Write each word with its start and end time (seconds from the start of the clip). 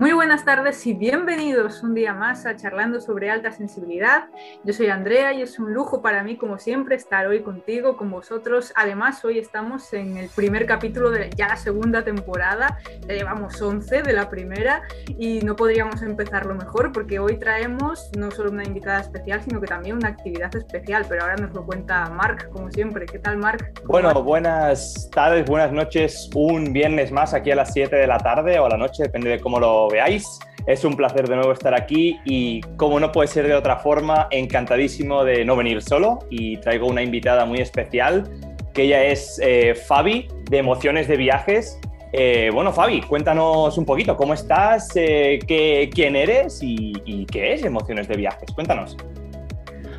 Muy 0.00 0.14
buenas 0.14 0.46
tardes 0.46 0.86
y 0.86 0.94
bienvenidos 0.94 1.82
un 1.82 1.92
día 1.94 2.14
más 2.14 2.46
a 2.46 2.56
Charlando 2.56 3.02
sobre 3.02 3.28
Alta 3.28 3.52
Sensibilidad. 3.52 4.30
Yo 4.64 4.72
soy 4.72 4.86
Andrea 4.86 5.34
y 5.34 5.42
es 5.42 5.58
un 5.58 5.74
lujo 5.74 6.00
para 6.00 6.22
mí, 6.22 6.38
como 6.38 6.58
siempre, 6.58 6.96
estar 6.96 7.26
hoy 7.26 7.42
contigo, 7.42 7.98
con 7.98 8.10
vosotros. 8.10 8.72
Además, 8.76 9.22
hoy 9.26 9.38
estamos 9.38 9.92
en 9.92 10.16
el 10.16 10.30
primer 10.30 10.64
capítulo 10.64 11.10
de 11.10 11.28
ya 11.36 11.48
la 11.48 11.56
segunda 11.56 12.02
temporada. 12.02 12.78
Ya 13.06 13.12
llevamos 13.12 13.60
11 13.60 14.02
de 14.02 14.12
la 14.14 14.30
primera 14.30 14.84
y 15.18 15.40
no 15.40 15.54
podríamos 15.54 16.00
empezarlo 16.00 16.54
mejor 16.54 16.92
porque 16.92 17.18
hoy 17.18 17.36
traemos 17.36 18.10
no 18.16 18.30
solo 18.30 18.52
una 18.52 18.64
invitada 18.64 19.00
especial, 19.00 19.42
sino 19.42 19.60
que 19.60 19.66
también 19.66 19.96
una 19.96 20.08
actividad 20.08 20.56
especial. 20.56 21.04
Pero 21.10 21.24
ahora 21.24 21.36
nos 21.36 21.52
lo 21.52 21.66
cuenta 21.66 22.08
Marc, 22.08 22.48
como 22.48 22.70
siempre. 22.70 23.04
¿Qué 23.04 23.18
tal, 23.18 23.36
Marc? 23.36 23.82
Bueno, 23.84 24.14
buenas 24.22 25.10
tardes, 25.12 25.44
buenas 25.44 25.72
noches. 25.72 26.30
Un 26.34 26.72
viernes 26.72 27.12
más 27.12 27.34
aquí 27.34 27.50
a 27.50 27.56
las 27.56 27.74
7 27.74 27.94
de 27.94 28.06
la 28.06 28.16
tarde 28.16 28.58
o 28.58 28.64
a 28.64 28.70
la 28.70 28.78
noche, 28.78 29.02
depende 29.02 29.28
de 29.28 29.40
cómo 29.40 29.60
lo 29.60 29.89
veáis. 29.90 30.38
Es 30.66 30.84
un 30.84 30.94
placer 30.94 31.28
de 31.28 31.36
nuevo 31.36 31.52
estar 31.52 31.74
aquí 31.74 32.20
y 32.24 32.60
como 32.76 33.00
no 33.00 33.12
puede 33.12 33.28
ser 33.28 33.46
de 33.46 33.54
otra 33.54 33.76
forma, 33.76 34.28
encantadísimo 34.30 35.24
de 35.24 35.44
no 35.44 35.56
venir 35.56 35.82
solo 35.82 36.20
y 36.30 36.58
traigo 36.58 36.86
una 36.86 37.02
invitada 37.02 37.44
muy 37.44 37.58
especial, 37.58 38.30
que 38.74 38.82
ella 38.82 39.04
es 39.04 39.40
eh, 39.42 39.74
Fabi 39.74 40.28
de 40.50 40.58
Emociones 40.58 41.08
de 41.08 41.16
Viajes. 41.16 41.80
Eh, 42.12 42.50
bueno, 42.52 42.72
Fabi, 42.72 43.00
cuéntanos 43.02 43.78
un 43.78 43.84
poquito, 43.84 44.16
¿cómo 44.16 44.34
estás? 44.34 44.90
Eh, 44.96 45.38
qué, 45.46 45.90
¿Quién 45.92 46.14
eres 46.16 46.62
y, 46.62 46.92
y, 47.04 47.24
qué 47.26 47.54
es 47.54 47.64
Emociones 47.64 48.08
de 48.08 48.16
Viajes? 48.16 48.50
Cuéntanos. 48.54 48.96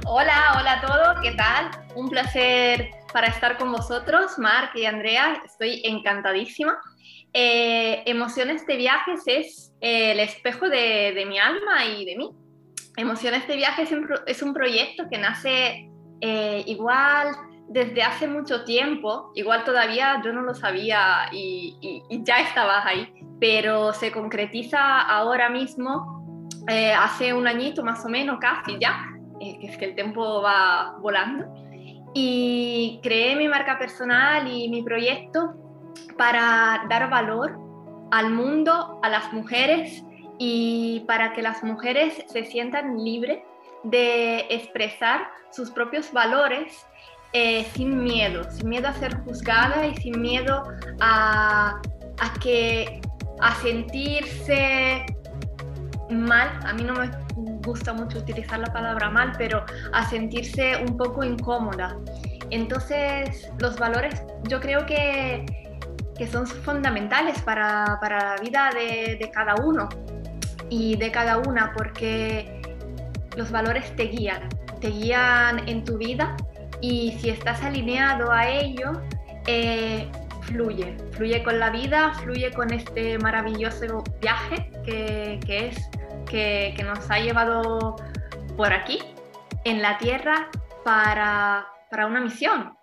Hola, 0.05 0.57
hola 0.59 0.73
a 0.73 0.81
todos, 0.81 1.21
¿qué 1.21 1.31
tal? 1.31 1.71
Un 1.95 2.09
placer 2.09 2.89
para 3.13 3.27
estar 3.27 3.57
con 3.57 3.71
vosotros, 3.71 4.37
Marc 4.37 4.75
y 4.75 4.85
Andrea, 4.85 5.41
estoy 5.45 5.81
encantadísima. 5.85 6.79
Eh, 7.33 8.03
Emociones 8.05 8.65
de 8.67 8.75
Viajes 8.75 9.21
es 9.25 9.73
eh, 9.79 10.11
el 10.11 10.19
espejo 10.19 10.67
de, 10.67 11.25
mi 11.27 11.39
alma 11.39 11.85
y 11.85 12.05
de 12.05 12.17
mí. 12.17 12.29
Emociones 12.97 13.47
de 13.47 13.55
Viajes 13.55 13.89
es 14.27 14.41
un 14.41 14.53
proyecto 14.53 15.05
que 15.09 15.17
nace 15.17 15.89
eh, 16.19 16.63
igual 16.67 17.35
desde 17.69 18.03
hace 18.03 18.27
mucho 18.27 18.65
tiempo, 18.65 19.31
igual 19.33 19.63
todavía 19.63 20.21
yo 20.25 20.33
no 20.33 20.41
lo 20.41 20.53
sabía 20.53 21.29
y, 21.31 21.77
y, 22.09 22.21
ya 22.23 22.41
estabas 22.41 22.85
ahí, 22.85 23.13
pero 23.39 23.93
se 23.93 24.11
concretiza 24.11 24.99
ahora 24.99 25.49
mismo, 25.49 26.43
hace 26.67 27.33
un 27.33 27.47
añito 27.47 27.81
más 27.81 28.05
o 28.05 28.09
menos, 28.09 28.39
casi 28.41 28.77
ya, 28.77 29.07
que 29.39 29.67
es 29.67 29.77
que 29.77 29.85
el 29.85 29.95
tiempo 29.95 30.41
va 30.41 30.97
volando, 30.99 31.45
y 32.13 32.99
creé 33.01 33.37
mi 33.37 33.47
marca 33.47 33.79
personal 33.79 34.51
y 34.51 34.67
mi 34.67 34.83
proyecto 34.83 35.70
para 36.17 36.85
dar 36.89 37.09
valor 37.09 37.57
al 38.11 38.31
mundo, 38.31 38.99
a 39.03 39.09
las 39.09 39.31
mujeres 39.33 40.03
y 40.37 41.03
para 41.07 41.33
que 41.33 41.41
las 41.41 41.63
mujeres 41.63 42.23
se 42.27 42.45
sientan 42.45 43.03
libres 43.03 43.39
de 43.83 44.45
expresar 44.49 45.27
sus 45.51 45.71
propios 45.71 46.11
valores 46.11 46.85
eh, 47.33 47.65
sin 47.73 48.03
miedo, 48.03 48.43
sin 48.51 48.69
miedo 48.69 48.87
a 48.87 48.93
ser 48.93 49.15
juzgada 49.23 49.87
y 49.87 49.95
sin 49.95 50.19
miedo 50.21 50.63
a, 50.99 51.79
a, 52.19 52.33
que, 52.41 53.01
a 53.39 53.55
sentirse 53.55 55.05
mal, 56.09 56.49
a 56.65 56.73
mí 56.73 56.83
no 56.83 56.93
me 56.93 57.09
gusta 57.65 57.93
mucho 57.93 58.19
utilizar 58.19 58.59
la 58.59 58.71
palabra 58.73 59.09
mal, 59.09 59.31
pero 59.37 59.65
a 59.93 60.09
sentirse 60.09 60.75
un 60.77 60.97
poco 60.97 61.23
incómoda. 61.23 61.97
Entonces, 62.49 63.49
los 63.59 63.77
valores 63.77 64.21
yo 64.49 64.59
creo 64.59 64.85
que 64.85 65.45
que 66.21 66.27
son 66.27 66.45
fundamentales 66.45 67.41
para, 67.41 67.97
para 67.99 68.35
la 68.35 68.41
vida 68.43 68.69
de, 68.75 69.17
de, 69.19 69.31
cada 69.31 69.55
uno 69.55 69.89
y 70.69 70.95
de 70.95 71.11
cada 71.11 71.39
una, 71.39 71.73
porque 71.75 72.61
los 73.35 73.49
valores 73.49 73.95
te 73.95 74.03
guían, 74.03 74.47
te 74.81 74.89
guían 74.89 75.67
en 75.67 75.83
tu 75.83 75.97
vida 75.97 76.37
y 76.79 77.13
si 77.13 77.31
estás 77.31 77.63
alineado 77.63 78.31
a 78.31 78.47
ello, 78.47 79.01
eh, 79.47 80.11
fluye, 80.41 80.95
fluye 81.13 81.41
con 81.41 81.57
la 81.57 81.71
vida, 81.71 82.13
fluye 82.13 82.51
con 82.51 82.71
este 82.71 83.17
maravilloso 83.17 84.03
viaje 84.21 84.69
que, 84.85 85.39
que 85.43 85.69
es, 85.69 85.89
que, 86.29 86.75
que, 86.77 86.83
nos 86.83 87.09
ha 87.09 87.17
llevado 87.17 87.95
por 88.55 88.71
aquí, 88.71 88.99
en 89.63 89.81
la 89.81 89.97
tierra, 89.97 90.51
para, 90.83 91.65
para 91.89 92.05
una 92.05 92.21
misión, 92.21 92.77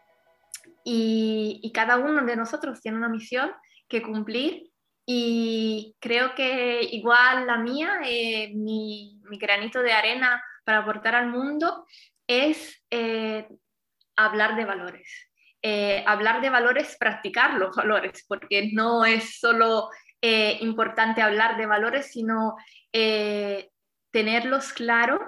y, 0.91 1.71
cada 1.75 1.99
uno 1.99 2.25
de 2.25 2.37
nosotros 2.37 2.81
tiene 2.81 2.97
una 2.97 3.10
misión 3.10 3.53
que 3.88 4.03
cumplir 4.03 4.71
y 5.06 5.97
creo 6.00 6.34
que 6.34 6.82
igual 6.82 7.47
la 7.47 7.59
mía, 7.59 8.00
eh, 8.04 8.53
mi, 8.54 9.21
granito 9.38 9.82
de 9.82 9.93
arena 9.93 10.43
para 10.65 10.78
aportar 10.78 11.15
al 11.15 11.28
mundo 11.28 11.87
es 12.26 12.82
eh, 12.91 13.47
hablar 14.16 14.56
de 14.56 14.65
valores. 14.65 15.31
Eh, 15.60 16.04
hablar 16.06 16.41
de 16.41 16.50
valores, 16.50 16.97
practicar 16.99 17.55
los 17.55 17.76
valores, 17.76 18.25
porque 18.28 18.70
no 18.72 19.05
es 19.05 19.38
solo 19.41 19.91
importante 20.20 21.22
hablar 21.22 21.56
de 21.56 21.66
valores, 21.66 22.10
sino 22.10 22.56
tenerlos 24.10 24.72
claro 24.72 25.20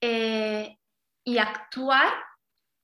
y 0.00 1.38
actuar 1.38 2.12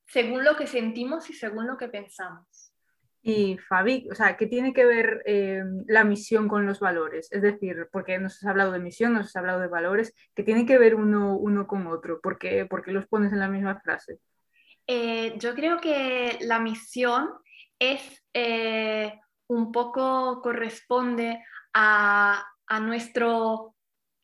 según 0.08 0.44
lo 0.44 0.56
que 0.56 0.66
sentimos 0.66 1.28
y 1.30 1.34
según 1.34 1.66
lo 1.66 1.76
que 1.76 1.88
pensamos. 1.88 2.72
Y 3.20 3.58
Fabi, 3.58 4.08
o 4.10 4.14
sea, 4.14 4.36
¿qué 4.36 4.46
tiene 4.46 4.72
que 4.72 4.86
ver 4.86 5.22
eh, 5.26 5.62
la 5.86 6.04
misión 6.04 6.48
con 6.48 6.66
los 6.66 6.80
valores? 6.80 7.30
Es 7.30 7.42
decir, 7.42 7.88
porque 7.92 8.18
nos 8.18 8.36
has 8.36 8.46
hablado 8.46 8.72
de 8.72 8.78
misión, 8.78 9.12
nos 9.12 9.26
has 9.26 9.36
hablado 9.36 9.60
de 9.60 9.66
valores, 9.66 10.14
¿qué 10.34 10.42
tiene 10.42 10.64
que 10.64 10.78
ver 10.78 10.94
uno, 10.94 11.36
uno 11.36 11.66
con 11.66 11.86
otro? 11.88 12.20
¿Por 12.20 12.38
qué, 12.38 12.64
¿Por 12.64 12.82
qué 12.82 12.92
los 12.92 13.06
pones 13.06 13.32
en 13.32 13.40
la 13.40 13.48
misma 13.48 13.80
frase? 13.80 14.18
Eh, 14.86 15.34
yo 15.36 15.54
creo 15.54 15.78
que 15.78 16.38
la 16.40 16.58
misión 16.58 17.28
es 17.78 18.24
eh, 18.32 19.20
un 19.48 19.72
poco 19.72 20.40
corresponde 20.40 21.44
a, 21.74 22.42
a 22.66 22.80
nuestro, 22.80 23.74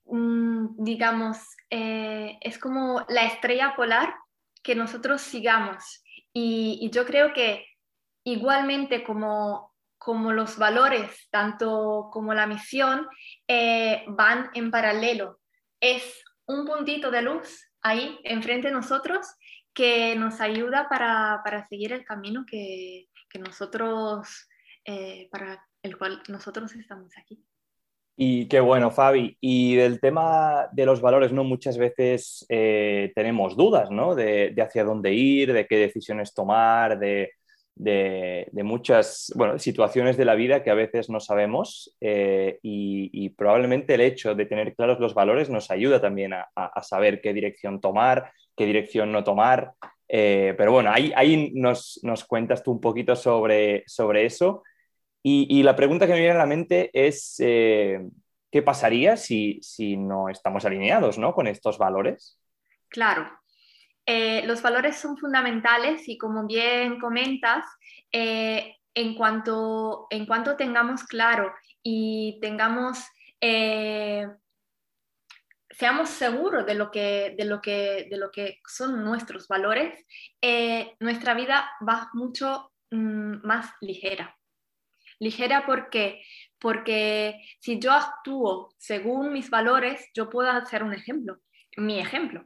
mm, 0.06 0.82
digamos, 0.82 1.38
es 1.68 2.58
como 2.58 3.04
la 3.08 3.26
estrella 3.26 3.74
polar 3.74 4.14
que 4.64 4.74
nosotros 4.74 5.20
sigamos. 5.20 6.02
Y, 6.32 6.90
yo 6.90 7.06
creo 7.06 7.32
que 7.32 7.66
igualmente 8.24 9.04
como, 9.04 9.72
como, 9.98 10.32
los 10.32 10.56
valores, 10.58 11.28
tanto 11.30 12.08
como 12.10 12.34
la 12.34 12.48
misión, 12.48 13.06
eh, 13.46 14.04
van 14.08 14.50
en 14.54 14.72
paralelo. 14.72 15.38
Es 15.80 16.24
un 16.46 16.66
puntito 16.66 17.10
de 17.12 17.22
luz 17.22 17.70
ahí 17.82 18.18
enfrente 18.24 18.68
de 18.68 18.74
nosotros 18.74 19.26
que 19.72 20.16
nos 20.16 20.40
ayuda 20.40 20.88
para, 20.88 21.42
para 21.44 21.66
seguir 21.68 21.92
el 21.92 22.04
camino 22.04 22.44
que, 22.46 23.08
que 23.28 23.38
nosotros, 23.38 24.48
eh, 24.84 25.28
para 25.30 25.64
el 25.82 25.98
cual 25.98 26.22
nosotros 26.28 26.74
estamos 26.74 27.12
aquí. 27.18 27.44
Y 28.16 28.46
qué 28.46 28.60
bueno, 28.60 28.90
Fabi. 28.90 29.36
Y 29.40 29.74
del 29.76 30.00
tema 30.00 30.68
de 30.72 30.86
los 30.86 31.00
valores, 31.00 31.32
¿no? 31.32 31.44
Muchas 31.44 31.78
veces 31.78 32.46
eh, 32.48 33.12
tenemos 33.14 33.56
dudas, 33.56 33.90
¿no? 33.90 34.14
De, 34.14 34.54
hacia 34.58 34.84
dónde 34.84 35.12
ir, 35.12 35.52
de 35.52 35.66
qué 35.66 35.78
decisiones 35.78 36.32
tomar, 36.32 36.98
de, 36.98 37.30
muchas 38.62 39.32
bueno, 39.34 39.58
situaciones 39.58 40.16
de 40.16 40.24
la 40.24 40.36
vida 40.36 40.62
que 40.62 40.70
a 40.70 40.74
veces 40.74 41.10
no 41.10 41.18
sabemos. 41.18 41.96
Eh, 42.00 42.58
y, 42.62 43.28
probablemente 43.30 43.94
el 43.94 44.02
hecho 44.02 44.34
de 44.34 44.46
tener 44.46 44.74
claros 44.74 45.00
los 45.00 45.14
valores 45.14 45.50
nos 45.50 45.70
ayuda 45.70 46.00
también 46.00 46.32
a 46.34 46.82
saber 46.82 47.20
qué 47.20 47.32
dirección 47.32 47.80
tomar, 47.80 48.30
qué 48.56 48.66
dirección 48.66 49.10
no 49.10 49.24
tomar. 49.24 49.72
Eh, 50.08 50.54
pero 50.56 50.72
bueno, 50.72 50.90
ahí, 50.92 51.12
ahí 51.16 51.50
nos, 51.54 51.98
nos, 52.02 52.24
cuentas 52.24 52.62
tú 52.62 52.72
un 52.72 52.80
poquito 52.80 53.16
sobre, 53.16 53.84
sobre 53.86 54.26
eso. 54.26 54.62
Y, 55.26 55.62
la 55.62 55.74
pregunta 55.74 56.06
que 56.06 56.12
me 56.12 56.18
viene 56.18 56.34
a 56.34 56.38
la 56.38 56.44
mente 56.44 56.90
es, 56.92 57.36
eh, 57.38 57.98
¿qué 58.52 58.60
pasaría 58.60 59.16
si, 59.16 59.58
si, 59.62 59.96
no 59.96 60.28
estamos 60.28 60.66
alineados 60.66 61.16
¿no? 61.16 61.32
con 61.32 61.46
estos 61.46 61.78
valores? 61.78 62.38
Claro, 62.88 63.30
eh, 64.04 64.46
los 64.46 64.60
valores 64.60 64.96
son 64.96 65.16
fundamentales 65.16 66.06
y 66.10 66.18
como 66.18 66.46
bien 66.46 67.00
comentas, 67.00 67.64
eh, 68.12 68.76
en, 68.92 69.14
cuanto, 69.14 70.08
en 70.10 70.26
cuanto 70.26 70.56
tengamos 70.56 71.04
claro 71.04 71.54
y 71.82 72.38
tengamos, 72.42 73.02
seamos 75.70 76.10
seguros 76.10 76.66
de 76.66 76.74
lo, 76.74 76.90
que, 76.90 77.34
de, 77.38 77.46
lo 77.46 77.62
que, 77.62 78.08
de 78.10 78.18
lo 78.18 78.30
que 78.30 78.60
son 78.68 79.02
nuestros 79.02 79.48
valores, 79.48 80.04
nuestra 81.00 81.32
vida 81.32 81.70
va 81.80 82.10
mucho 82.12 82.74
mmm, 82.90 83.36
más 83.42 83.70
ligera. 83.80 84.36
Ligera 85.18 85.64
porque, 85.66 86.22
porque 86.58 87.40
si 87.60 87.78
yo 87.78 87.92
actúo 87.92 88.74
según 88.78 89.32
mis 89.32 89.50
valores, 89.50 90.08
yo 90.14 90.28
puedo 90.30 90.50
hacer 90.50 90.82
un 90.82 90.94
ejemplo, 90.94 91.38
mi 91.76 91.98
ejemplo. 91.98 92.44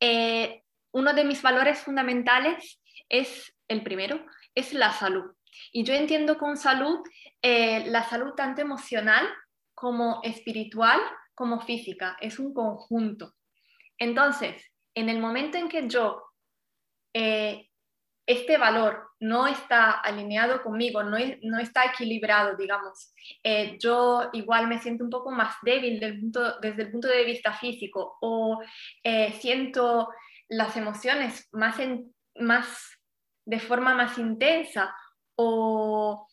Eh, 0.00 0.62
uno 0.92 1.12
de 1.12 1.24
mis 1.24 1.42
valores 1.42 1.78
fundamentales 1.80 2.80
es 3.08 3.54
el 3.68 3.82
primero, 3.82 4.24
es 4.54 4.72
la 4.72 4.92
salud. 4.92 5.32
Y 5.72 5.84
yo 5.84 5.94
entiendo 5.94 6.38
con 6.38 6.56
salud 6.56 7.00
eh, 7.42 7.86
la 7.86 8.02
salud 8.04 8.32
tanto 8.34 8.60
emocional 8.60 9.28
como 9.74 10.20
espiritual, 10.24 11.00
como 11.34 11.60
física, 11.60 12.16
es 12.20 12.38
un 12.38 12.52
conjunto. 12.52 13.34
Entonces, 13.96 14.62
en 14.94 15.08
el 15.08 15.20
momento 15.20 15.58
en 15.58 15.68
que 15.68 15.88
yo, 15.88 16.22
eh, 17.14 17.68
este 18.26 18.58
valor 18.58 19.07
no 19.20 19.46
está 19.46 19.92
alineado 19.92 20.62
conmigo, 20.62 21.02
no, 21.02 21.16
no 21.42 21.58
está 21.58 21.86
equilibrado, 21.86 22.56
digamos, 22.56 23.12
eh, 23.42 23.76
yo 23.80 24.30
igual 24.32 24.68
me 24.68 24.80
siento 24.80 25.04
un 25.04 25.10
poco 25.10 25.30
más 25.30 25.56
débil 25.62 25.98
desde 26.00 26.82
el 26.82 26.90
punto 26.90 27.08
de 27.08 27.24
vista 27.24 27.52
físico 27.52 28.16
o 28.20 28.60
eh, 29.02 29.32
siento 29.40 30.08
las 30.48 30.76
emociones 30.76 31.48
más, 31.52 31.76
más 32.36 32.98
de 33.44 33.58
forma 33.58 33.94
más 33.94 34.18
intensa 34.18 34.94
o 35.36 36.28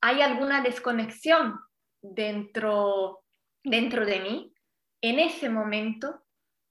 hay 0.00 0.22
alguna 0.22 0.62
desconexión 0.62 1.58
dentro, 2.00 3.24
dentro 3.62 4.06
de 4.06 4.20
mí, 4.20 4.54
en 5.00 5.18
ese 5.18 5.48
momento 5.48 6.24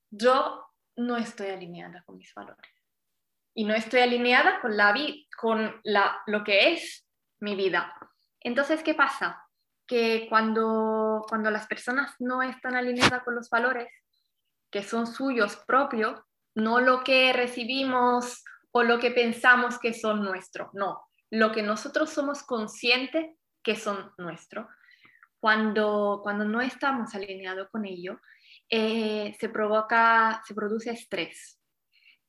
yo 0.09 0.65
no 0.95 1.17
estoy 1.17 1.47
alineada 1.47 2.03
con 2.05 2.17
mis 2.17 2.33
valores. 2.33 2.76
Y 3.57 3.63
no 3.63 3.73
estoy 3.73 4.01
alineada 4.01 4.61
con, 4.61 4.77
la 4.77 4.95
con 5.35 5.81
la, 5.83 6.21
lo 6.27 6.43
que 6.43 6.73
es 6.73 7.07
mi 7.39 7.55
vida. 7.55 7.91
Entonces, 8.39 8.83
¿qué 8.83 8.93
pasa? 8.93 9.43
Que 9.87 10.27
cuando, 10.29 11.25
cuando 11.27 11.49
las 11.49 11.65
personas 11.65 12.13
no 12.19 12.43
están 12.43 12.75
alineadas 12.75 13.23
con 13.23 13.33
los 13.33 13.49
valores 13.49 13.87
que 14.69 14.83
son 14.83 15.07
suyos 15.07 15.55
propios, 15.65 16.21
no 16.53 16.81
lo 16.81 17.03
que 17.03 17.33
recibimos 17.33 18.43
o 18.71 18.83
lo 18.83 18.99
que 18.99 19.09
pensamos 19.09 19.79
que 19.79 19.95
son 19.95 20.23
nuestros, 20.23 20.69
no, 20.73 21.07
lo 21.31 21.51
que 21.51 21.63
nosotros 21.63 22.11
somos 22.11 22.43
conscientes 22.43 23.35
que 23.63 23.75
son 23.75 24.11
nuestros. 24.19 24.67
Cuando, 25.39 26.19
cuando 26.21 26.45
no 26.45 26.61
estamos 26.61 27.15
alineados 27.15 27.69
con 27.71 27.85
ello, 27.85 28.19
eh, 28.69 29.35
se 29.39 29.49
provoca, 29.49 30.43
se 30.45 30.53
produce 30.53 30.91
estrés. 30.91 31.56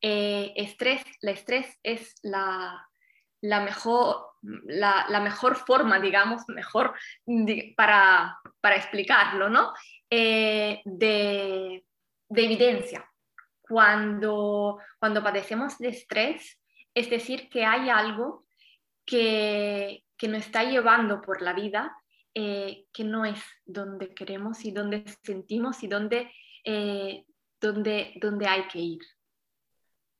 Eh, 0.01 0.53
estrés, 0.57 1.03
la 1.21 1.33
estrés 1.33 1.79
es 1.83 2.15
la, 2.23 2.89
la 3.41 3.61
mejor, 3.61 4.27
la, 4.43 5.21
mejor 5.21 5.57
forma, 5.57 6.01
digamos, 6.01 6.43
mejor 6.49 6.95
para, 7.77 8.39
para, 8.61 8.77
explicarlo, 8.77 9.49
¿no? 9.49 9.73
Eh, 10.11 10.81
de, 10.85 11.85
de, 12.29 12.45
evidencia. 12.45 13.05
Cuando, 13.61 14.79
cuando 14.99 15.23
padecemos 15.23 15.79
de 15.79 15.89
estrés, 15.89 16.59
es 16.95 17.11
decir, 17.11 17.49
que 17.49 17.65
hay 17.65 17.91
algo 17.91 18.47
que, 19.05 20.05
que 20.17 20.29
nos 20.29 20.47
está 20.47 20.65
llevando 20.65 21.21
por 21.21 21.43
la 21.43 21.53
vida 21.53 21.95
eh, 22.41 22.87
que 22.93 23.03
no 23.03 23.25
es 23.25 23.41
donde 23.65 24.15
queremos 24.15 24.65
y 24.65 24.71
donde 24.71 25.05
sentimos 25.25 25.83
y 25.83 25.89
donde, 25.89 26.31
eh, 26.63 27.25
donde, 27.61 28.13
donde 28.21 28.47
hay 28.47 28.69
que 28.69 28.79
ir, 28.79 29.01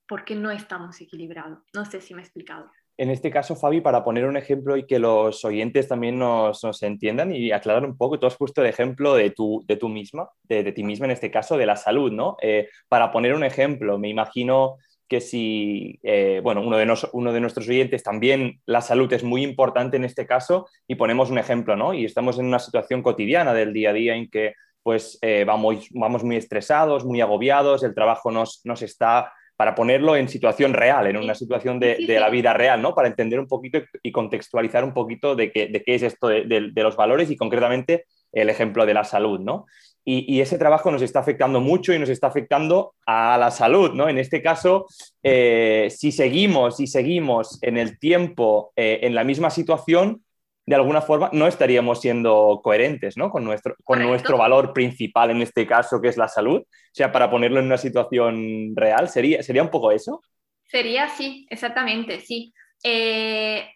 porque 0.09 0.35
no 0.35 0.49
estamos 0.49 0.99
equilibrados. 0.99 1.59
No 1.73 1.85
sé 1.85 2.01
si 2.01 2.15
me 2.15 2.21
he 2.21 2.25
explicado. 2.25 2.69
En 2.97 3.11
este 3.11 3.31
caso, 3.31 3.55
Fabi, 3.55 3.79
para 3.79 4.03
poner 4.03 4.25
un 4.25 4.35
ejemplo 4.35 4.75
y 4.75 4.85
que 4.85 4.99
los 4.99 5.45
oyentes 5.45 5.87
también 5.87 6.19
nos, 6.19 6.61
nos 6.65 6.83
entiendan 6.83 7.33
y 7.33 7.51
aclarar 7.51 7.85
un 7.85 7.95
poco, 7.95 8.19
tú 8.19 8.25
has 8.25 8.35
puesto 8.35 8.61
el 8.61 8.67
ejemplo 8.67 9.13
de 9.13 9.29
tú 9.29 9.63
de 9.65 9.79
misma, 9.87 10.27
de, 10.43 10.69
ti 10.73 10.83
misma 10.83 11.05
en 11.05 11.11
este 11.11 11.31
caso, 11.31 11.55
de 11.55 11.65
la 11.65 11.77
salud, 11.77 12.11
¿no? 12.11 12.35
Eh, 12.41 12.67
para 12.89 13.09
poner 13.11 13.35
un 13.35 13.45
ejemplo, 13.45 13.97
me 13.97 14.09
imagino 14.09 14.77
que 15.07 15.21
si, 15.21 15.97
eh, 16.03 16.41
bueno, 16.43 16.61
uno 16.61 16.75
de, 16.75 16.93
uno 17.13 17.31
de, 17.31 17.39
nuestros 17.39 17.69
oyentes 17.69 18.03
también 18.03 18.59
la 18.65 18.81
salud 18.81 19.11
es 19.13 19.23
muy 19.23 19.43
importante 19.43 19.95
en 19.95 20.03
este 20.03 20.27
caso 20.27 20.67
y 20.87 20.95
ponemos 20.95 21.29
un 21.29 21.37
ejemplo, 21.37 21.77
¿no? 21.77 21.93
Y 21.93 22.03
estamos 22.03 22.37
en 22.37 22.47
una 22.47 22.59
situación 22.59 23.01
cotidiana 23.01 23.53
del 23.53 23.71
día 23.71 23.91
a 23.91 23.93
día 23.93 24.15
en 24.15 24.29
que 24.29 24.55
pues 24.83 25.19
eh, 25.21 25.45
vamos, 25.45 25.87
vamos 25.91 26.23
muy 26.23 26.35
estresados, 26.35 27.05
muy 27.05 27.21
agobiados, 27.21 27.83
el 27.83 27.93
trabajo 27.93 28.31
nos, 28.31 28.61
nos 28.65 28.81
está, 28.81 29.31
para 29.59 29.75
ponerlo 29.75 30.15
en 30.15 30.29
situación 30.29 30.73
real, 30.73 31.07
en 31.07 31.17
una 31.17 31.35
situación 31.35 31.81
de, 31.81 31.97
de, 32.07 32.17
la 32.17 32.29
vida 32.29 32.53
real, 32.53 32.81
¿no? 32.81 32.95
Para 32.95 33.09
entender 33.09 33.41
un 33.41 33.47
poquito 33.49 33.81
y 34.01 34.09
contextualizar 34.09 34.85
un 34.85 34.93
poquito 34.93 35.35
de 35.35 35.51
qué, 35.51 35.67
de 35.67 35.83
qué 35.83 35.95
es 35.95 36.03
esto 36.03 36.29
de, 36.29 36.45
de 36.45 36.81
los 36.81 36.95
valores 36.95 37.29
y 37.29 37.35
concretamente 37.35 38.05
el 38.31 38.49
ejemplo 38.49 38.85
de 38.85 38.93
la 38.93 39.03
salud, 39.03 39.37
¿no? 39.41 39.65
Y, 40.05 40.39
ese 40.39 40.57
trabajo 40.57 40.89
nos 40.91 41.01
está 41.01 41.19
afectando 41.19 41.59
mucho 41.59 41.93
y 41.93 41.99
nos 41.99 42.07
está 42.07 42.27
afectando 42.27 42.93
a 43.05 43.37
la 43.37 43.51
salud, 43.51 43.91
¿no? 43.91 44.07
En 44.07 44.17
este 44.17 44.41
caso, 44.41 44.87
eh, 45.21 45.89
si 45.91 46.13
seguimos 46.13 46.79
y 46.79 46.87
seguimos 46.87 47.61
en 47.61 47.77
el 47.77 47.99
tiempo 47.99 48.71
eh, 48.77 49.01
en 49.03 49.13
la 49.13 49.25
misma 49.25 49.49
situación, 49.49 50.23
de 50.69 50.75
alguna 50.75 51.01
forma 51.01 51.31
no 51.33 51.47
estaríamos 51.47 51.99
siendo 51.99 52.61
coherentes 52.63 53.17
¿no? 53.17 53.31
con, 53.31 53.43
nuestro, 53.43 53.75
con 53.83 54.03
nuestro 54.03 54.37
valor 54.37 54.71
principal 54.71 55.31
en 55.31 55.41
este 55.41 55.65
caso, 55.65 55.99
que 55.99 56.09
es 56.09 56.17
la 56.17 56.27
salud. 56.27 56.61
O 56.61 56.93
sea, 56.93 57.11
para 57.11 57.31
ponerlo 57.31 57.59
en 57.59 57.65
una 57.65 57.77
situación 57.77 58.75
real, 58.75 59.09
¿sería, 59.09 59.41
sería 59.41 59.63
un 59.63 59.71
poco 59.71 59.91
eso? 59.91 60.21
Sería 60.63 61.05
así, 61.05 61.47
exactamente, 61.49 62.19
sí. 62.19 62.53
Eh, 62.83 63.67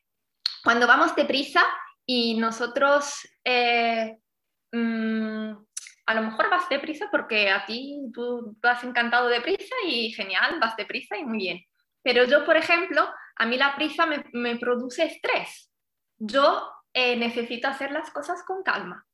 cuando 0.63 0.85
vamos 0.85 1.15
deprisa 1.15 1.63
y 2.05 2.35
nosotros 2.35 3.27
mm, 4.71 5.51
a 6.05 6.13
lo 6.13 6.21
mejor 6.21 6.51
vas 6.51 6.69
deprisa 6.69 7.07
porque 7.09 7.49
a 7.49 7.65
ti 7.65 7.99
tú 8.13 8.55
vas 8.61 8.83
encantado 8.83 9.29
de 9.29 9.41
prisa 9.41 9.73
y 9.87 10.11
genial, 10.11 10.59
vas 10.59 10.75
deprisa 10.75 11.17
y 11.17 11.25
muy 11.25 11.39
bien. 11.39 11.59
Pero 12.03 12.25
yo, 12.25 12.45
por 12.45 12.55
ejemplo, 12.55 13.09
a 13.35 13.45
mí 13.47 13.57
la 13.57 13.75
prisa 13.75 14.05
me, 14.05 14.57
produce 14.57 15.05
estrés. 15.05 15.71
Yo 16.19 16.69
eh, 16.93 17.15
necesito 17.15 17.67
hacer 17.67 17.91
las 17.91 18.09
cosas 18.11 18.43
con 18.43 18.63
calma. 18.63 19.05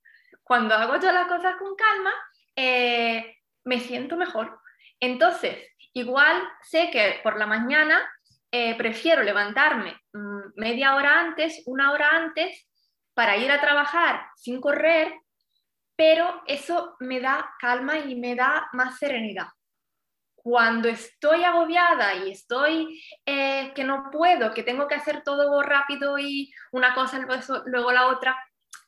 Cuando 0.43 0.75
hago 0.75 0.99
yo 0.99 1.11
las 1.11 1.27
cosas 1.27 1.55
con 1.57 1.75
calma, 1.75 2.11
eh, 2.55 3.37
me 3.63 3.79
siento 3.79 4.17
mejor. 4.17 4.59
Entonces, 4.99 5.57
igual 5.93 6.41
sé 6.61 6.89
que 6.91 7.19
por 7.23 7.37
la 7.37 7.45
mañana 7.45 8.01
eh, 8.51 8.75
prefiero 8.75 9.23
levantarme 9.23 9.99
mm, 10.13 10.39
media 10.55 10.95
hora 10.95 11.19
antes, 11.19 11.63
una 11.65 11.91
hora 11.91 12.09
antes, 12.11 12.67
para 13.13 13.37
ir 13.37 13.51
a 13.51 13.61
trabajar 13.61 14.27
sin 14.35 14.59
correr 14.59 15.13
pero 15.99 16.43
eso 16.47 16.95
me 17.01 17.19
da 17.19 17.53
calma 17.59 17.99
y 17.99 18.15
me 18.15 18.33
da 18.33 18.69
más 18.71 18.97
serenidad. 18.97 19.47
Cuando 20.49 20.89
estoy 20.89 21.43
agobiada 21.43 22.15
y 22.15 22.31
estoy 22.31 23.03
eh, 23.23 23.71
que 23.75 23.83
no 23.83 24.09
puedo, 24.11 24.51
que 24.51 24.63
tengo 24.63 24.87
que 24.87 24.95
hacer 24.95 25.21
todo 25.23 25.61
rápido 25.61 26.17
y 26.17 26.51
una 26.71 26.95
cosa 26.95 27.19
luego 27.67 27.91
la 27.91 28.07
otra 28.07 28.35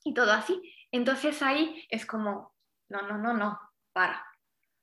y 0.04 0.12
todo 0.16 0.32
así, 0.32 0.60
entonces 0.92 1.40
ahí 1.44 1.86
es 1.92 2.08
como, 2.08 2.56
no, 2.90 3.04
no, 3.04 3.20
no, 3.20 3.36
no, 3.36 3.60
para. 3.94 4.26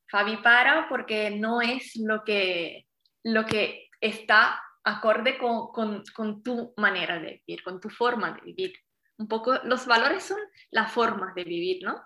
Fabi, 0.09 0.37
para 0.37 0.89
porque 0.89 1.31
no 1.31 1.61
es 1.61 1.97
lo 1.97 2.23
que, 2.23 2.87
lo 3.25 3.45
que 3.45 3.89
está 4.01 4.63
acorde 4.85 5.37
con, 5.37 5.73
con, 6.15 6.43
tu 6.45 6.75
manera 6.77 7.19
de 7.19 7.43
vivir, 7.45 7.65
con 7.65 7.81
tu 7.81 7.91
forma 7.91 8.31
de 8.35 8.41
vivir. 8.43 8.73
Un 9.19 9.27
poco, 9.27 9.55
los 9.65 9.85
valores 9.85 10.23
son 10.23 10.39
la 10.71 10.87
forma 10.87 11.33
de 11.35 11.43
vivir, 11.43 11.83
¿no? 11.83 12.01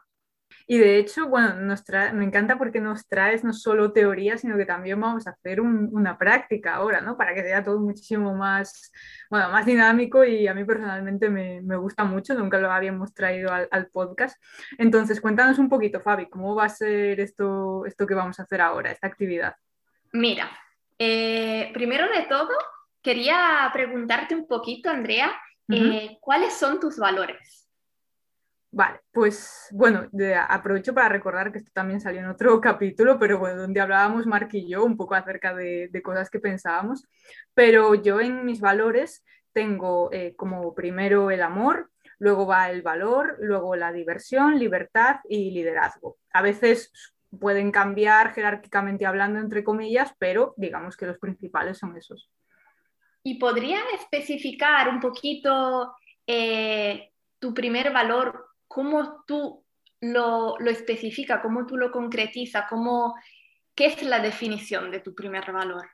Y 0.67 0.79
de 0.79 0.99
hecho, 0.99 1.29
bueno, 1.29 1.55
nos 1.55 1.83
me 2.15 2.25
encanta 2.25 2.59
porque 2.59 2.81
nos 2.81 3.07
traes 3.09 3.45
no 3.45 3.53
solo 3.53 3.93
teoría, 3.93 4.39
sino 4.39 4.57
que 4.57 4.67
también 4.67 5.01
vamos 5.01 5.27
a 5.27 5.31
hacer 5.31 5.61
una 5.61 6.19
práctica 6.19 6.75
ahora, 6.75 7.01
¿no? 7.01 7.17
Para 7.17 7.35
que 7.35 7.43
sea 7.43 7.63
todo 7.63 7.81
muchísimo 7.81 8.35
más, 8.35 8.93
bueno, 9.31 9.51
más 9.51 9.67
dinámico 9.67 10.25
y 10.25 10.47
a 10.47 10.55
mí 10.55 10.65
personalmente 10.65 11.29
me, 11.29 11.61
me 11.63 11.77
gusta 11.77 12.05
mucho, 12.05 12.35
nunca 12.35 12.59
lo 12.59 12.71
habíamos 12.71 13.15
traído 13.15 13.53
al, 13.53 13.69
al, 13.71 13.89
podcast. 13.89 14.43
Entonces, 14.79 15.21
cuéntanos 15.21 15.59
un 15.59 15.69
poquito, 15.69 16.01
Fabi, 16.01 16.29
¿cómo 16.29 16.55
va 16.55 16.65
a 16.65 16.69
ser 16.69 17.21
esto, 17.21 17.85
esto 17.87 18.07
que 18.07 18.15
vamos 18.15 18.39
a 18.39 18.45
hacer 18.45 18.61
ahora, 18.61 18.91
esta 18.91 19.07
actividad? 19.07 19.57
Mira, 20.13 20.51
eh, 20.99 21.71
primero 21.73 22.07
de 22.09 22.27
todo, 22.29 22.51
quería 23.03 23.69
preguntarte 23.73 24.35
un 24.35 24.47
poquito, 24.47 24.91
Andrea, 24.91 25.33
eh, 25.69 26.19
¿cuáles 26.21 26.53
son 26.53 26.79
tus 26.79 26.99
valores? 26.99 27.62
Vale, 28.75 29.01
pues 29.13 29.69
bueno, 29.71 30.09
aprovecho 30.49 30.95
para 30.95 31.11
recordar 31.11 31.53
que 31.53 31.59
esto 31.59 31.71
también 31.75 32.01
salió 32.01 32.21
en 32.21 32.29
otro 32.29 32.59
capítulo, 32.61 33.19
pero 33.19 33.39
bueno, 33.39 33.61
donde 33.61 33.83
hablábamos 33.83 34.27
Mark 34.27 34.49
y 34.53 34.67
yo 34.67 34.83
un 34.83 34.97
poco 34.97 35.15
acerca 35.15 35.55
de, 35.55 35.91
cosas 36.03 36.31
que 36.31 36.41
pensábamos, 36.41 37.07
pero 37.53 37.95
yo 37.95 38.19
en 38.21 38.47
mis 38.47 38.63
valores 38.63 39.23
tengo 39.53 40.11
eh, 40.11 40.35
como 40.37 40.75
primero 40.75 41.31
el 41.31 41.43
amor, 41.43 41.91
luego 42.19 42.47
va 42.47 42.71
el 42.71 42.81
valor, 42.81 43.37
luego 43.41 43.77
la 43.77 43.93
diversión, 43.93 44.59
libertad 44.59 45.17
y 45.29 45.51
liderazgo. 45.51 46.17
A 46.33 46.41
veces 46.41 46.91
pueden 47.39 47.73
cambiar 47.73 48.33
jerárquicamente 48.33 49.05
hablando, 49.05 49.39
entre 49.39 49.65
comillas, 49.65 50.15
pero 50.19 50.55
digamos 50.57 50.97
que 50.97 51.07
los 51.07 51.19
principales 51.19 51.77
son 51.77 51.95
esos. 51.99 52.31
¿Y 53.23 53.39
podrían 53.39 53.85
especificar 53.95 54.89
un 54.89 54.99
poquito 54.99 55.95
eh, 56.27 57.11
tu 57.39 57.53
primer 57.53 57.93
valor 57.93 58.52
cómo 58.73 59.23
tú 59.27 59.65
lo, 60.01 60.57
lo 60.59 60.71
especificas, 60.71 61.41
cómo 61.43 61.67
tú 61.67 61.77
lo 61.77 61.91
concretizas, 61.91 62.65
cómo, 62.71 63.15
qué 63.75 63.87
es 63.87 64.03
la 64.03 64.21
definición 64.21 64.91
de 64.91 65.01
tu 65.01 65.15
primer 65.15 65.53
valor. 65.53 65.89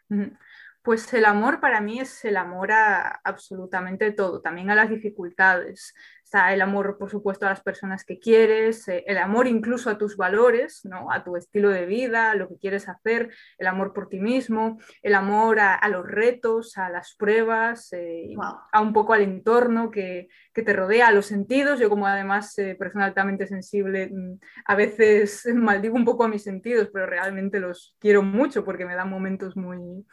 Pues 0.82 1.12
el 1.12 1.24
amor 1.24 1.60
para 1.60 1.80
mí 1.80 1.98
es 1.98 2.24
el 2.24 2.36
amor 2.36 2.70
a 2.70 3.20
absolutamente 3.24 4.12
todo, 4.12 4.40
también 4.40 4.70
a 4.70 4.76
las 4.76 4.88
dificultades. 4.88 5.92
Está 6.28 6.52
el 6.52 6.60
amor, 6.60 6.98
por 6.98 7.08
supuesto, 7.08 7.46
a 7.46 7.48
las 7.48 7.62
personas 7.62 8.04
que 8.04 8.18
quieres, 8.18 8.86
eh, 8.86 9.02
el 9.06 9.16
amor 9.16 9.46
incluso 9.46 9.88
a 9.88 9.96
tus 9.96 10.18
valores, 10.18 10.82
¿no? 10.84 11.10
a 11.10 11.24
tu 11.24 11.38
estilo 11.38 11.70
de 11.70 11.86
vida, 11.86 12.32
a 12.32 12.34
lo 12.34 12.50
que 12.50 12.58
quieres 12.58 12.86
hacer, 12.86 13.30
el 13.56 13.66
amor 13.66 13.94
por 13.94 14.10
ti 14.10 14.20
mismo, 14.20 14.78
el 15.00 15.14
amor 15.14 15.58
a, 15.58 15.88
los 15.88 16.06
retos, 16.06 16.76
a 16.76 16.90
las 16.90 17.14
pruebas, 17.16 17.94
eh, 17.94 18.34
a 18.72 18.82
un 18.82 18.92
poco 18.92 19.14
al 19.14 19.22
entorno 19.22 19.90
que, 19.90 20.28
que, 20.52 20.62
te 20.62 20.74
rodea, 20.74 21.08
a 21.08 21.12
los 21.12 21.24
sentidos. 21.24 21.80
Yo 21.80 21.88
como 21.88 22.06
además 22.06 22.58
eh, 22.58 22.76
persona 22.78 23.06
altamente 23.06 23.46
sensible, 23.46 24.10
mm, 24.12 24.38
a 24.66 24.74
veces 24.74 25.46
maldigo 25.54 25.96
un 25.96 26.04
poco 26.04 26.24
a 26.24 26.28
mis 26.28 26.42
sentidos, 26.42 26.90
pero 26.92 27.06
realmente 27.06 27.58
los 27.58 27.96
quiero 27.98 28.20
mucho 28.22 28.66
porque 28.66 28.84
me 28.84 28.96
dan 28.96 29.08
momentos 29.08 29.56
muy, 29.56 30.04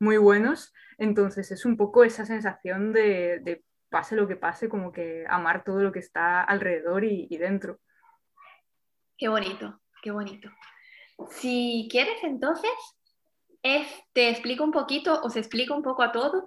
muy 0.00 0.16
buenos. 0.16 0.74
Entonces 0.98 1.52
es 1.52 1.64
un 1.64 1.76
poco 1.76 2.02
esa 2.02 2.26
sensación 2.26 2.92
de, 2.92 3.38
de 3.44 3.62
pase 3.92 4.16
lo 4.16 4.26
que 4.26 4.34
pase, 4.34 4.68
como 4.68 4.90
que 4.90 5.24
amar 5.28 5.62
todo 5.62 5.80
lo 5.80 5.92
que 5.92 6.00
está 6.00 6.42
alrededor 6.42 7.04
y, 7.04 7.36
dentro. 7.36 7.78
Qué 9.16 9.28
bonito, 9.28 9.80
qué 10.02 10.10
bonito. 10.10 10.50
Si 11.30 11.86
quieres, 11.88 12.24
entonces, 12.24 12.72
te 14.12 14.30
explico 14.30 14.64
un 14.64 14.72
poquito, 14.72 15.20
os 15.22 15.36
explico 15.36 15.76
un 15.76 15.82
poco 15.82 16.02
a 16.02 16.10
todos 16.10 16.44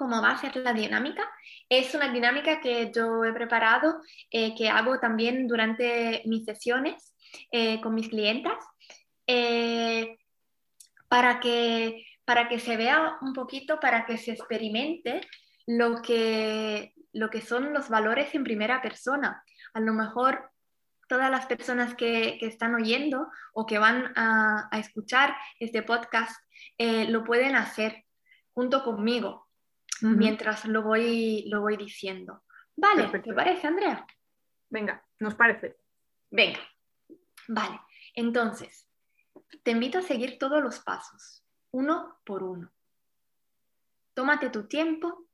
cómo 0.00 0.22
va 0.22 0.30
a 0.30 0.38
ser 0.38 0.56
la 0.56 0.72
dinámica. 0.72 1.30
Es 1.68 1.94
una 1.94 2.10
dinámica 2.10 2.60
que 2.62 2.90
yo 2.90 3.22
he 3.22 3.34
preparado, 3.34 4.00
eh, 4.30 4.54
que 4.56 4.70
hago 4.70 4.98
también 4.98 5.46
durante 5.46 6.22
mis 6.24 6.46
sesiones 6.46 7.14
eh, 7.52 7.82
con 7.82 7.94
mis 7.94 8.08
clientas, 8.08 8.58
eh, 9.26 10.16
para, 11.06 11.38
que, 11.38 12.06
para 12.24 12.48
que 12.48 12.58
se 12.58 12.78
vea 12.78 13.18
un 13.20 13.34
poquito, 13.34 13.78
para 13.78 14.06
que 14.06 14.16
se 14.16 14.32
experimente 14.32 15.20
lo 15.70 16.02
que, 16.02 16.94
lo 17.12 17.30
que 17.30 17.40
son 17.40 17.72
los 17.72 17.88
valores 17.88 18.34
en 18.34 18.42
primera 18.42 18.82
persona. 18.82 19.44
A 19.72 19.78
lo 19.78 19.92
mejor 19.92 20.50
todas 21.08 21.30
las 21.30 21.46
personas 21.46 21.94
que, 21.94 22.38
están 22.40 22.74
oyendo 22.74 23.30
o 23.52 23.66
que 23.66 23.78
van 23.78 24.12
a, 24.16 24.68
escuchar 24.72 25.36
este 25.60 25.82
podcast 25.82 26.34
eh, 26.76 27.08
lo 27.08 27.22
pueden 27.22 27.54
hacer 27.54 28.04
junto 28.52 28.82
conmigo 28.82 29.48
mientras 30.00 30.64
lo 30.64 30.82
voy, 30.82 31.44
lo 31.48 31.60
voy 31.60 31.76
diciendo. 31.76 32.42
Vale, 32.74 33.06
¿te 33.20 33.32
parece, 33.32 33.68
Andrea? 33.68 34.04
Venga, 34.70 35.04
nos 35.20 35.36
parece. 35.36 35.76
Venga, 36.30 36.58
vale. 37.46 37.80
Entonces, 38.14 38.88
te 39.62 39.70
invito 39.70 39.98
a 39.98 40.02
seguir 40.02 40.36
todos 40.38 40.60
los 40.62 40.80
pasos, 40.80 41.44
uno 41.70 42.18
por 42.24 42.42
uno. 42.42 42.72
Tómate 44.14 44.50
tu 44.50 44.66
tiempo 44.66 45.29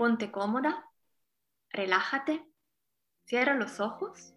Ponte 0.00 0.30
cómoda, 0.30 0.86
relájate, 1.68 2.42
cierra 3.26 3.54
los 3.54 3.80
ojos 3.80 4.34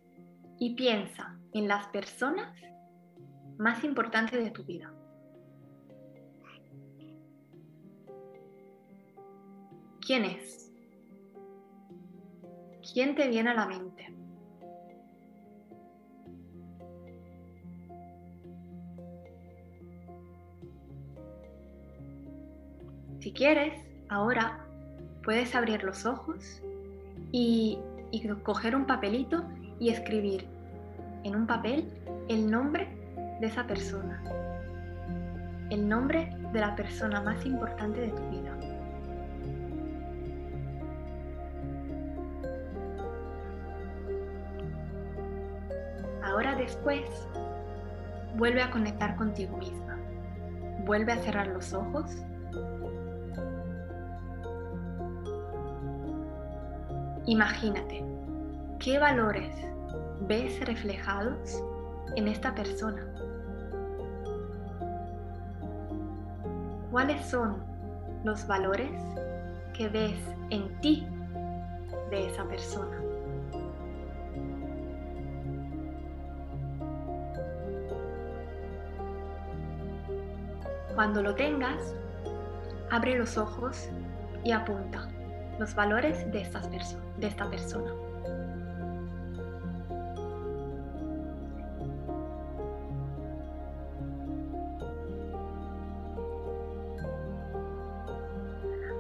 y 0.60 0.76
piensa 0.76 1.40
en 1.54 1.70
las 1.70 1.88
personas 1.88 2.54
más 3.58 3.86
importantes 3.86 4.44
de 4.44 4.52
tu 4.52 4.66
vida. 4.66 4.94
¿Quién 10.06 10.26
es? 10.26 10.70
¿Quién 12.94 13.16
te 13.16 13.30
viene 13.30 13.52
a 13.52 13.54
la 13.54 13.66
mente? 13.66 14.14
Si 23.22 23.32
quieres, 23.32 23.82
ahora 24.10 24.63
puedes 25.24 25.56
abrir 25.56 25.84
los 25.84 26.06
ojos 26.06 26.62
y, 27.32 27.80
coger 28.44 28.76
un 28.76 28.86
papelito 28.86 29.44
y 29.80 29.90
escribir 29.90 30.48
en 31.24 31.36
un 31.36 31.48
papel 31.48 31.92
el 32.30 32.52
nombre 32.52 32.88
de 33.40 33.48
esa 33.48 33.66
persona, 33.66 34.22
el 35.72 35.88
nombre 35.88 36.30
de 36.52 36.60
la 36.60 36.76
persona 36.76 37.22
más 37.22 37.44
importante 37.46 38.02
de 38.02 38.10
tu 38.10 38.30
vida. 38.30 38.56
Ahora 46.24 46.56
después, 46.56 47.02
vuelve 48.36 48.62
a 48.62 48.70
conectar 48.70 49.16
contigo 49.16 49.58
misma. 49.58 49.98
Vuelve 50.86 51.14
a 51.14 51.18
cerrar 51.18 51.48
los 51.48 51.74
ojos 51.74 52.24
Imagínate, 57.26 58.04
¿qué 58.80 59.00
valores 59.00 59.56
ves 60.28 60.60
reflejados 60.66 61.64
en 62.18 62.28
esta 62.28 62.54
persona? 62.54 63.02
¿Cuáles 66.92 67.26
son 67.26 67.64
los 68.26 68.46
valores 68.46 68.92
que 69.74 69.88
ves 69.88 70.20
en 70.50 70.82
ti 70.82 71.08
de 72.10 72.28
esa 72.28 72.44
persona? 72.44 73.02
Cuando 80.94 81.24
lo 81.24 81.34
tengas, 81.36 81.96
abre 82.92 83.18
los 83.18 83.38
ojos 83.38 83.88
y 84.44 84.52
apunta 84.52 85.08
los 85.64 85.76
valores 85.76 86.30
de, 86.30 86.46
de 87.20 87.28
esta 87.28 87.50
persona. 87.50 87.90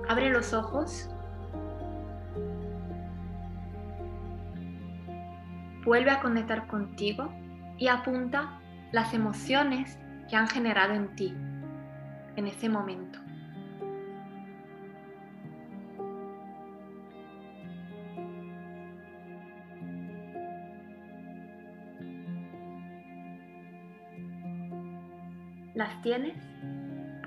Abre 0.07 0.29
los 0.29 0.53
ojos. 0.53 1.09
Vuelve 5.83 6.11
a 6.11 6.21
conectar 6.21 6.67
contigo 6.67 7.29
y 7.77 7.89
apunta 7.89 8.61
las 8.93 9.13
emociones 9.13 9.99
que 10.29 10.37
han 10.37 10.47
generado 10.47 10.93
en 10.93 11.13
ti 11.17 11.35
en 12.37 12.47
ese 12.47 12.69
momento. 12.69 13.22
¿Las 25.83 26.01
tienes? 26.01 26.37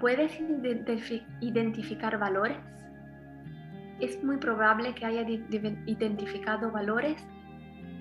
¿Puedes 0.00 0.32
identificar 1.42 2.18
valores? 2.18 2.56
Es 4.00 4.24
muy 4.24 4.38
probable 4.38 4.94
que 4.94 5.04
haya 5.04 5.28
identificado 5.84 6.70
valores 6.70 7.22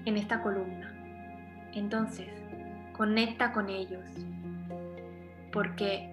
en 0.05 0.15
esta 0.15 0.41
columna. 0.41 0.93
Entonces, 1.73 2.29
conecta 2.93 3.51
con 3.51 3.67
ellos, 3.67 4.05
porque 5.51 6.09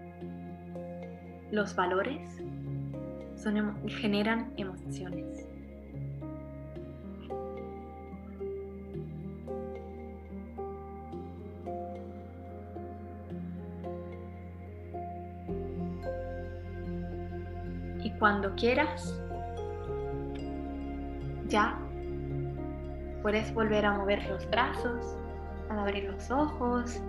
los 1.52 1.76
valores 1.76 2.42
generan 3.86 4.52
emociones. 4.56 5.51
Quieras, 18.56 19.14
ya 21.48 21.78
puedes 23.22 23.52
volver 23.54 23.84
a 23.86 23.92
mover 23.92 24.24
los 24.28 24.48
brazos, 24.50 25.16
a 25.70 25.82
abrir 25.82 26.04
los 26.04 26.30
ojos, 26.30 27.00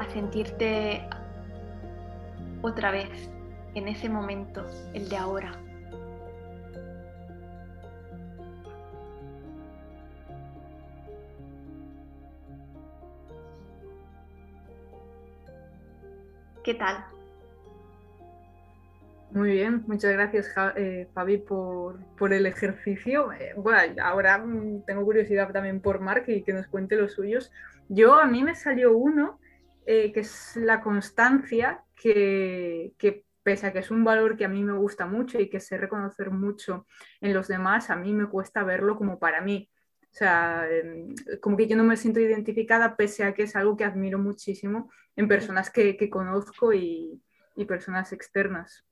a 0.00 0.08
sentirte 0.12 1.08
otra 2.62 2.90
vez 2.90 3.30
en 3.74 3.88
ese 3.88 4.08
momento, 4.08 4.64
el 4.92 5.08
de 5.08 5.16
ahora. 5.16 5.52
¿Qué 16.62 16.72
tal? 16.72 17.13
Muy 19.34 19.50
bien, 19.50 19.82
muchas 19.88 20.12
gracias 20.12 20.48
eh, 20.76 21.08
Fabi 21.12 21.38
por, 21.38 21.98
por, 22.16 22.32
el 22.32 22.46
ejercicio. 22.46 23.32
Eh, 23.32 23.52
bueno, 23.56 24.00
ahora 24.00 24.38
mm, 24.38 24.84
tengo 24.86 25.04
curiosidad 25.04 25.50
también 25.52 25.80
por 25.80 26.00
Mark 26.00 26.22
y 26.28 26.42
que 26.44 26.52
nos 26.52 26.68
cuente 26.68 26.94
los 26.94 27.14
suyos. 27.14 27.50
Yo 27.88 28.14
a 28.14 28.26
mí 28.26 28.44
me 28.44 28.54
salió 28.54 28.96
uno 28.96 29.40
eh, 29.86 30.12
que 30.12 30.20
es 30.20 30.54
la 30.54 30.80
constancia, 30.80 31.82
que, 32.00 32.92
que, 32.96 33.24
pese 33.42 33.66
a 33.66 33.72
que 33.72 33.80
es 33.80 33.90
un 33.90 34.04
valor 34.04 34.36
que 34.36 34.44
a 34.44 34.48
mí 34.48 34.62
me 34.62 34.78
gusta 34.78 35.04
mucho 35.04 35.40
y 35.40 35.50
que 35.50 35.58
sé 35.58 35.78
reconocer 35.78 36.30
mucho 36.30 36.86
en 37.20 37.34
los 37.34 37.48
demás, 37.48 37.90
a 37.90 37.96
mí 37.96 38.12
me 38.12 38.28
cuesta 38.28 38.62
verlo 38.62 38.96
como 38.96 39.18
para 39.18 39.40
mí. 39.40 39.68
O 40.00 40.16
sea, 40.16 40.64
em, 40.70 41.12
como 41.40 41.56
que 41.56 41.66
yo 41.66 41.76
no 41.76 41.82
me 41.82 41.96
siento 41.96 42.20
identificada 42.20 42.96
pese 42.96 43.24
a 43.24 43.34
que 43.34 43.42
es 43.42 43.56
algo 43.56 43.76
que 43.76 43.82
admiro 43.82 44.16
muchísimo 44.16 44.92
en 45.16 45.26
personas 45.26 45.70
que, 45.70 46.08
conozco 46.08 46.72
y, 46.72 47.20
personas 47.66 48.12
externas. 48.12 48.84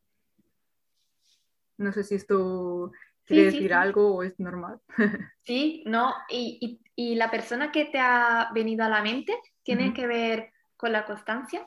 No 1.79 1.93
sé 1.93 2.05
si 2.05 2.15
esto 2.15 2.93
quiere 3.25 3.45
decir 3.45 3.75
algo 3.75 4.17
o 4.17 4.23
es 4.23 4.39
normal. 4.39 4.81
Sí, 5.45 5.83
no, 5.87 6.15
y, 6.29 6.79
la 7.17 7.29
persona 7.29 7.73
que 7.73 7.87
te 7.87 7.99
ha 7.99 8.51
venido 8.55 8.85
a 8.85 8.89
la 8.89 9.03
mente 9.03 9.37
tiene 9.65 9.93
que 9.93 10.07
ver 10.07 10.53
con 10.77 10.93
la 10.93 11.05
constancia. 11.05 11.67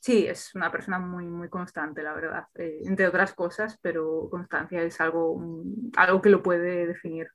Sí, 0.00 0.26
es 0.26 0.54
una 0.54 0.70
persona 0.70 0.98
muy, 0.98 1.24
muy 1.24 1.48
constante, 1.48 2.02
la 2.02 2.12
verdad, 2.12 2.44
eh, 2.56 2.80
entre 2.84 3.06
otras 3.06 3.32
cosas, 3.32 3.78
pero 3.80 4.28
constancia 4.30 4.82
es 4.82 5.00
algo, 5.00 5.42
algo 5.96 6.20
que 6.20 6.28
lo 6.28 6.42
puede 6.42 6.86
definir. 6.86 7.28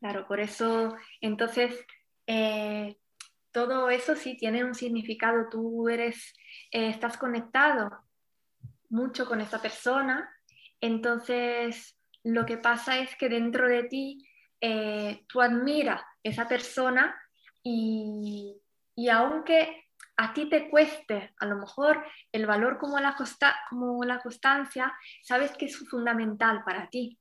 Claro, 0.00 0.26
por 0.26 0.40
eso, 0.40 0.96
entonces, 1.20 1.84
eh, 2.26 2.96
todo 3.50 3.90
eso 3.90 4.14
sí 4.14 4.36
tiene 4.36 4.64
un 4.64 4.74
significado. 4.74 5.48
Tú 5.50 5.88
eres, 5.88 6.34
eh, 6.70 6.88
estás 6.88 7.18
conectado 7.18 7.90
mucho 8.88 9.26
con 9.26 9.40
esta 9.40 9.60
persona, 9.60 10.30
entonces 10.80 11.96
lo 12.24 12.44
que 12.46 12.58
pasa 12.58 12.98
es 12.98 13.16
que 13.16 13.28
dentro 13.28 13.68
de 13.68 13.84
ti 13.84 14.28
eh, 14.60 15.24
tú 15.28 15.40
admiras 15.40 16.02
esa 16.22 16.48
persona 16.48 17.16
y, 17.62 18.60
aunque 19.12 19.84
a 20.16 20.32
ti 20.34 20.48
te 20.48 20.68
cueste 20.68 21.34
a 21.38 21.46
lo 21.46 21.56
mejor 21.56 22.04
el 22.32 22.46
valor 22.46 22.78
como 22.78 22.98
la, 22.98 23.16
como 23.70 24.04
la 24.04 24.20
constancia, 24.20 24.92
sabes 25.22 25.52
que 25.56 25.66
es 25.66 25.76
fundamental 25.88 26.64
para 26.64 26.88
ti 26.88 27.18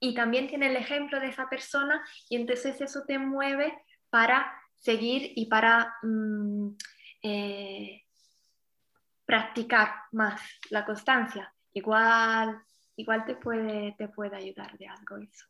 y 0.00 0.14
también 0.14 0.48
tiene 0.48 0.66
el 0.66 0.76
ejemplo 0.76 1.20
de 1.20 1.28
esa 1.28 1.48
persona 1.48 2.04
y 2.28 2.36
entonces 2.36 2.80
eso 2.80 3.04
te 3.06 3.18
mueve 3.18 3.78
para 4.10 4.52
seguir 4.74 5.32
y 5.36 5.46
para 5.46 5.96
mm, 6.02 6.68
eh, 7.22 8.02
practicar 9.24 9.94
más 10.12 10.40
la 10.70 10.84
constancia. 10.84 11.52
Igual, 11.72 12.62
igual 12.96 13.24
te, 13.24 13.34
puede, 13.34 13.94
te 13.98 14.08
puede 14.08 14.36
ayudar 14.36 14.76
de 14.78 14.86
algo 14.86 15.16
eso. 15.18 15.46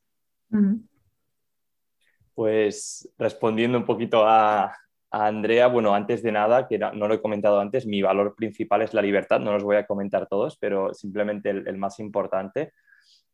Pues 2.34 3.12
respondiendo 3.18 3.78
un 3.78 3.84
poquito 3.84 4.24
a, 4.26 4.74
Andrea, 5.10 5.68
bueno, 5.68 5.94
antes 5.94 6.24
de 6.24 6.32
nada, 6.32 6.66
que 6.66 6.76
no, 6.76 6.92
lo 6.92 7.14
he 7.14 7.22
comentado 7.22 7.60
antes, 7.60 7.86
mi 7.86 8.02
valor 8.02 8.34
principal 8.34 8.82
es 8.82 8.94
la 8.94 9.02
libertad, 9.02 9.38
no 9.38 9.52
los 9.52 9.62
voy 9.62 9.76
a 9.76 9.86
comentar 9.86 10.26
todos, 10.26 10.58
pero 10.58 10.92
simplemente 10.92 11.50
el 11.50 11.78
más 11.78 12.00
importante. 12.00 12.72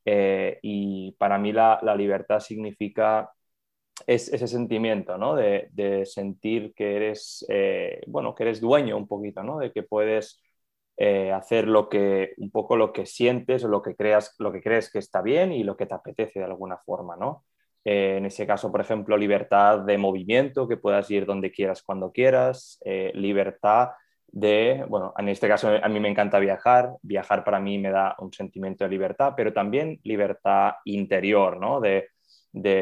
Eh, 0.05 0.59
y 0.63 1.13
para 1.13 1.39
mí 1.39 1.53
la, 1.53 1.79
libertad 1.97 2.41
significa 2.41 3.31
ese 4.07 4.47
sentimiento, 4.49 5.19
¿no? 5.19 5.35
De, 5.35 6.03
sentir 6.07 6.73
que 6.75 6.97
eres, 6.97 7.45
eh, 7.49 8.01
bueno, 8.07 8.35
que 8.35 8.45
eres 8.45 8.61
dueño 8.61 8.97
un 8.97 9.07
poquito, 9.07 9.43
¿no? 9.43 9.59
De 9.59 9.73
que 9.73 9.83
puedes 9.83 10.43
eh, 11.01 11.33
hacer 11.33 11.67
lo 11.67 11.89
que, 11.89 12.35
un 12.37 12.51
poco 12.51 12.77
lo 12.77 12.93
que 12.93 13.07
sientes 13.07 13.65
o 13.65 13.69
lo 13.69 13.83
que, 13.83 13.97
creas, 13.97 14.35
lo 14.39 14.53
que 14.53 14.63
crees 14.63 14.91
que 14.93 15.01
está 15.01 15.23
bien 15.23 15.53
y 15.53 15.65
lo 15.65 15.77
que 15.77 15.87
te 15.87 15.95
apetece 15.95 16.41
de 16.41 16.45
alguna 16.45 16.77
forma, 16.79 17.17
¿no? 17.17 17.45
en 17.83 18.27
ese 18.27 18.47
caso, 18.47 18.71
por 18.71 18.83
ejemplo, 18.83 19.17
libertad 19.17 19.79
de 19.79 19.97
movimiento, 19.97 20.69
que 20.69 20.77
puedas 20.77 21.11
ir 21.11 21.25
donde 21.25 21.51
quieras, 21.51 21.83
cuando 21.83 22.13
quieras, 22.13 22.79
libertad 23.15 23.93
de, 24.33 24.85
bueno, 24.89 25.13
en 25.19 25.29
este 25.29 25.49
caso 25.49 25.71
a 25.83 25.89
mí 25.89 26.01
me 26.01 26.09
encanta 26.09 26.39
viajar, 26.39 26.93
viajar 27.03 27.45
para 27.45 27.61
mí 27.61 27.79
me 27.79 27.91
da 27.91 28.15
un 28.19 28.33
sentimiento 28.33 28.85
de 28.85 28.91
libertad, 28.91 29.35
pero 29.37 29.53
también 29.53 30.01
libertad 30.05 30.75
interior, 30.85 31.59
¿no? 31.59 31.81
De, 31.81 32.09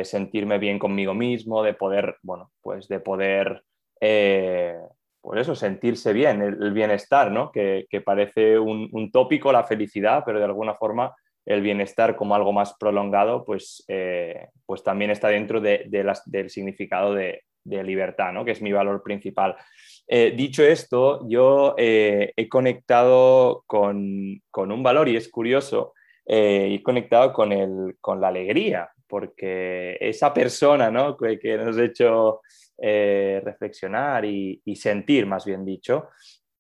sentirme 0.05 0.59
bien 0.59 0.79
conmigo 0.79 1.13
mismo, 1.13 1.63
de 1.63 1.75
poder, 1.75 2.17
bueno, 2.23 2.53
pues 2.63 2.89
de 2.89 3.01
poder, 3.01 3.63
eh, 4.01 4.79
pues 5.29 5.43
eso, 5.43 5.55
sentirse 5.55 6.15
bien, 6.15 6.41
el, 6.41 6.73
bienestar, 6.73 7.31
¿no? 7.31 7.53
Que, 7.53 7.87
parece 8.03 8.59
un, 8.59 9.11
tópico 9.13 9.53
la 9.53 9.63
felicidad, 9.63 10.23
pero 10.25 10.39
de 10.39 10.47
alguna 10.47 10.75
forma 10.75 11.15
el 11.45 11.61
bienestar 11.61 12.17
como 12.17 12.35
algo 12.35 12.51
más 12.51 12.75
prolongado, 12.81 13.45
pues, 13.45 13.85
eh, 13.89 14.47
pues 14.65 14.83
también 14.83 15.11
está 15.11 15.29
dentro 15.29 15.61
de, 15.61 15.85
del 16.25 16.49
significado 16.49 17.13
de, 17.13 17.43
libertad, 17.67 18.33
¿no? 18.33 18.47
Que 18.47 18.53
es 18.53 18.63
mi 18.63 18.73
valor 18.73 19.03
principal. 19.03 19.55
Eh, 20.07 20.33
dicho 20.35 20.65
esto, 20.65 21.29
yo 21.29 21.75
eh, 21.77 22.33
he 22.35 22.49
conectado 22.49 23.65
con, 23.67 24.41
un 24.55 24.83
valor 24.83 25.11
y 25.11 25.17
es 25.17 25.29
curioso, 25.29 25.93
he 26.25 26.83
conectado 26.83 27.35
con, 27.35 27.53
el, 27.53 27.99
con 28.01 28.19
la 28.19 28.29
alegría, 28.29 28.89
porque 29.07 29.99
esa 30.01 30.33
persona 30.33 30.91
¿no? 30.91 31.19
que, 31.19 31.59
nos 31.59 31.77
ha 31.77 31.85
hecho 31.85 32.41
reflexionar 32.81 34.25
y, 34.25 34.63
sentir, 34.77 35.27
más 35.27 35.45
bien 35.45 35.65
dicho, 35.65 36.09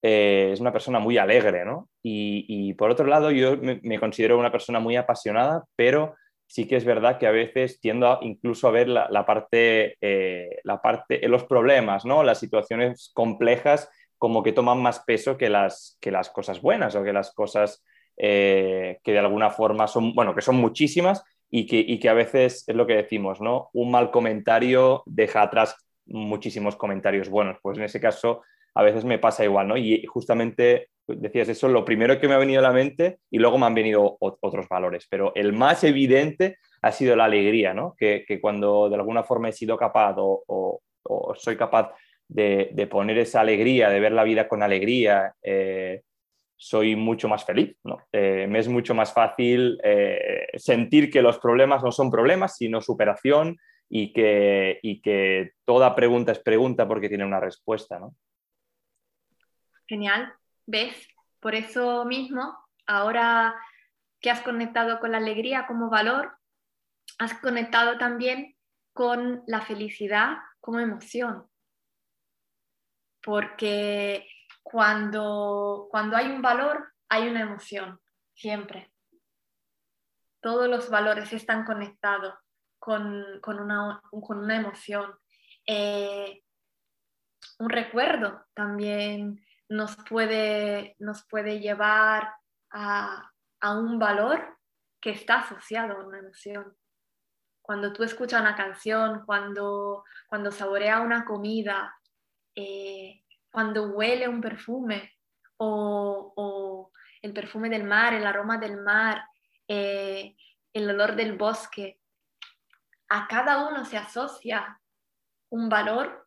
es 0.02 0.60
una 0.60 0.72
persona 0.72 0.98
muy 0.98 1.18
alegre, 1.18 1.64
¿no? 1.64 1.88
Y, 2.02 2.74
por 2.74 2.90
otro 2.90 3.06
lado, 3.06 3.30
yo 3.30 3.56
me, 3.56 3.98
considero 3.98 4.38
una 4.38 4.52
persona 4.52 4.80
muy 4.80 4.96
apasionada, 4.96 5.64
pero 5.76 6.14
sí 6.46 6.66
que 6.66 6.76
es 6.76 6.84
verdad 6.84 7.18
que 7.18 7.26
a 7.26 7.30
veces 7.30 7.78
tiendo 7.80 8.18
incluso 8.22 8.68
a 8.68 8.70
ver 8.70 8.88
la, 8.88 9.26
parte, 9.26 9.96
eh, 10.00 10.60
la 10.64 10.80
parte, 10.80 11.26
los 11.28 11.44
problemas, 11.44 12.04
¿no? 12.04 12.22
las 12.22 12.40
situaciones 12.40 13.10
complejas 13.14 13.90
como 14.16 14.42
que 14.42 14.52
toman 14.52 14.82
más 14.82 15.00
peso 15.00 15.36
que 15.36 15.48
las, 15.48 15.96
que 16.00 16.10
las 16.10 16.30
cosas 16.30 16.60
buenas 16.60 16.94
o 16.96 17.04
que 17.04 17.12
las 17.12 17.32
cosas 17.32 17.84
eh, 18.16 18.98
que 19.04 19.12
de 19.12 19.18
alguna 19.18 19.50
forma 19.50 19.86
son, 19.86 20.14
bueno, 20.14 20.34
que 20.34 20.40
son 20.40 20.56
muchísimas 20.56 21.22
y 21.50 21.66
que, 21.66 21.78
y 21.78 22.00
que 22.00 22.08
a 22.08 22.14
veces 22.14 22.64
es 22.66 22.74
lo 22.74 22.86
que 22.86 22.96
decimos, 22.96 23.40
¿no? 23.40 23.70
Un 23.72 23.90
mal 23.90 24.10
comentario 24.10 25.02
deja 25.06 25.42
atrás 25.42 25.76
muchísimos 26.08 26.76
comentarios 26.76 27.28
buenos. 27.28 27.58
Pues 27.62 27.78
en 27.78 27.84
ese 27.84 28.00
caso 28.00 28.42
a 28.74 28.82
veces 28.82 29.04
me 29.04 29.18
pasa 29.18 29.44
igual, 29.44 29.68
¿no? 29.68 29.76
Y 29.76 30.04
justamente 30.06 30.88
decías 31.06 31.48
eso, 31.48 31.68
lo 31.68 31.84
primero 31.84 32.20
que 32.20 32.28
me 32.28 32.34
ha 32.34 32.38
venido 32.38 32.60
a 32.60 32.62
la 32.62 32.72
mente 32.72 33.18
y 33.30 33.38
luego 33.38 33.58
me 33.58 33.66
han 33.66 33.74
venido 33.74 34.18
otros 34.20 34.68
valores, 34.68 35.06
pero 35.08 35.32
el 35.34 35.52
más 35.52 35.82
evidente 35.84 36.58
ha 36.82 36.92
sido 36.92 37.16
la 37.16 37.24
alegría, 37.24 37.74
¿no? 37.74 37.94
Que, 37.98 38.24
cuando 38.40 38.88
de 38.88 38.96
alguna 38.96 39.24
forma 39.24 39.48
he 39.48 39.52
sido 39.52 39.76
capaz 39.76 40.14
o, 40.18 40.80
soy 41.36 41.56
capaz 41.56 41.92
de, 42.28 42.88
poner 42.90 43.18
esa 43.18 43.40
alegría, 43.40 43.88
de 43.90 44.00
ver 44.00 44.12
la 44.12 44.24
vida 44.24 44.46
con 44.46 44.62
alegría, 44.62 45.34
eh, 45.42 46.02
soy 46.56 46.96
mucho 46.96 47.28
más 47.28 47.44
feliz, 47.44 47.76
¿no? 47.84 47.98
Eh, 48.12 48.46
me 48.48 48.58
es 48.58 48.68
mucho 48.68 48.94
más 48.94 49.12
fácil 49.12 49.80
eh, 49.82 50.48
sentir 50.56 51.10
que 51.10 51.22
los 51.22 51.38
problemas 51.38 51.82
no 51.82 51.92
son 51.92 52.10
problemas, 52.10 52.56
sino 52.56 52.80
superación 52.80 53.56
y 53.88 54.12
que, 54.12 54.80
y 54.82 55.00
que 55.00 55.54
toda 55.64 55.94
pregunta 55.94 56.32
es 56.32 56.40
pregunta 56.40 56.86
porque 56.86 57.08
tiene 57.08 57.24
una 57.24 57.40
respuesta, 57.40 57.98
¿no? 57.98 58.14
Genial. 59.86 60.32
¿Ves? 60.66 61.08
Por 61.40 61.54
eso 61.54 62.04
mismo, 62.04 62.58
ahora 62.86 63.54
que 64.20 64.30
has 64.30 64.42
conectado 64.42 65.00
con 65.00 65.12
la 65.12 65.18
alegría 65.18 65.66
como 65.66 65.88
valor, 65.88 66.36
has 67.18 67.34
conectado 67.40 67.96
también 67.96 68.56
con 68.92 69.42
la 69.46 69.62
felicidad 69.62 70.38
como 70.60 70.80
emoción. 70.80 71.46
Porque 73.22 74.26
cuando, 74.62 75.88
cuando 75.90 76.16
hay 76.16 76.26
un 76.26 76.42
valor, 76.42 76.92
hay 77.08 77.28
una 77.28 77.40
emoción, 77.40 78.00
siempre. 78.34 78.92
Todos 80.40 80.68
los 80.68 80.90
valores 80.90 81.32
están 81.32 81.64
conectados 81.64 82.34
con, 82.78 83.40
una, 83.46 84.00
con 84.10 84.38
una, 84.38 84.56
emoción. 84.56 85.14
Eh, 85.66 86.42
un 87.58 87.70
recuerdo 87.70 88.46
también 88.54 89.44
nos 89.68 89.96
puede, 90.08 90.96
nos 90.98 91.26
puede 91.26 91.60
llevar 91.60 92.32
a, 92.70 93.30
un 93.62 93.98
valor 93.98 94.56
que 95.00 95.10
está 95.10 95.40
asociado 95.40 95.94
a 95.94 96.06
una 96.06 96.18
emoción. 96.18 96.76
Cuando 97.60 97.92
tú 97.92 98.02
escuchas 98.02 98.40
una 98.40 98.56
canción, 98.56 99.24
cuando, 99.26 100.04
cuando 100.28 100.50
saboreas 100.50 101.04
una 101.04 101.24
comida, 101.24 101.94
eh, 102.54 103.22
cuando 103.50 103.88
huele 103.88 104.28
un 104.28 104.40
perfume 104.40 105.12
o, 105.58 106.90
el 107.20 107.32
perfume 107.32 107.68
del 107.68 107.84
mar, 107.84 108.14
el 108.14 108.26
aroma 108.26 108.58
del 108.58 108.80
mar, 108.80 109.24
eh, 109.66 110.36
el 110.72 110.90
olor 110.90 111.16
del 111.16 111.36
bosque, 111.36 112.00
a 113.08 113.26
cada 113.28 113.68
uno 113.68 113.84
se 113.84 113.96
asocia 113.96 114.80
un 115.50 115.68
valor 115.68 116.26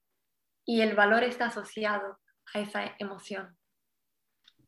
y 0.65 0.81
el 0.81 0.95
valor 0.95 1.23
está 1.23 1.47
asociado 1.47 2.19
a 2.53 2.59
esa 2.59 2.95
emoción. 2.99 3.57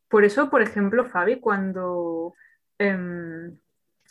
Por 0.08 0.24
eso, 0.24 0.50
por 0.50 0.62
ejemplo, 0.62 1.06
Fabi, 1.06 1.40
cuando 1.40 2.36
em, 2.78 3.58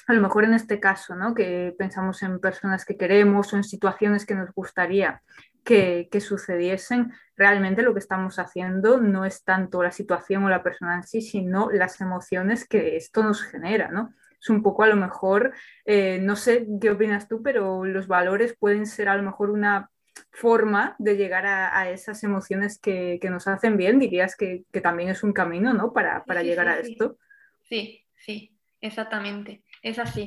a 0.07 0.13
lo 0.15 0.21
mejor 0.21 0.45
en 0.45 0.55
este 0.55 0.81
caso, 0.81 1.15
¿no? 1.15 1.35
que 1.35 1.75
pensamos 1.79 2.23
en 2.23 2.41
personas 2.41 2.85
que 2.85 2.97
queremos 2.97 3.53
o 3.53 3.57
en 3.57 3.65
situaciones 3.65 4.27
que 4.27 4.35
nos 4.35 4.53
gustaría 4.53 5.23
que, 5.65 6.09
sucediesen, 6.21 7.13
realmente 7.37 7.83
lo 7.83 7.93
que 7.93 8.01
estamos 8.01 8.39
haciendo 8.39 8.99
no 8.99 9.25
es 9.25 9.45
tanto 9.45 9.83
la 9.83 9.93
situación 9.93 10.45
o 10.45 10.49
la 10.49 10.63
persona 10.63 10.97
en 10.97 11.05
sí, 11.05 11.21
sino 11.23 11.71
las 11.71 12.01
emociones 12.01 12.67
que 12.67 12.97
esto 12.97 13.23
nos 13.23 13.43
genera, 13.43 13.89
¿no? 13.89 14.13
Es 14.43 14.51
un 14.51 14.61
poco 14.61 14.83
a 14.83 14.89
lo 14.89 14.97
mejor, 14.97 15.55
eh, 15.85 16.19
no 16.21 16.35
sé 16.35 16.67
qué 16.81 16.91
opinas 16.91 17.29
tú, 17.29 17.43
pero 17.45 17.85
los 17.85 18.09
valores 18.09 18.57
pueden 18.59 18.87
ser 18.87 19.09
a 19.09 19.17
lo 19.17 19.23
mejor 19.23 19.51
una 19.51 19.89
forma 20.33 20.97
de 20.99 21.17
llegar 21.17 21.47
a, 21.47 21.91
esas 21.91 22.25
emociones 22.25 22.81
que, 22.81 23.21
nos 23.31 23.47
hacen 23.47 23.77
bien, 23.77 24.01
dirías 24.01 24.35
que, 24.35 24.65
también 24.83 25.11
es 25.11 25.23
un 25.23 25.33
camino, 25.33 25.73
¿no? 25.73 25.93
Para, 25.93 26.25
llegar 26.43 26.67
a 26.67 26.81
esto. 26.81 27.19
Sí, 27.63 28.05
sí, 28.17 28.59
exactamente, 28.81 29.63
es 29.81 30.01
así. 30.01 30.27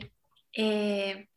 Eh, 0.54 1.28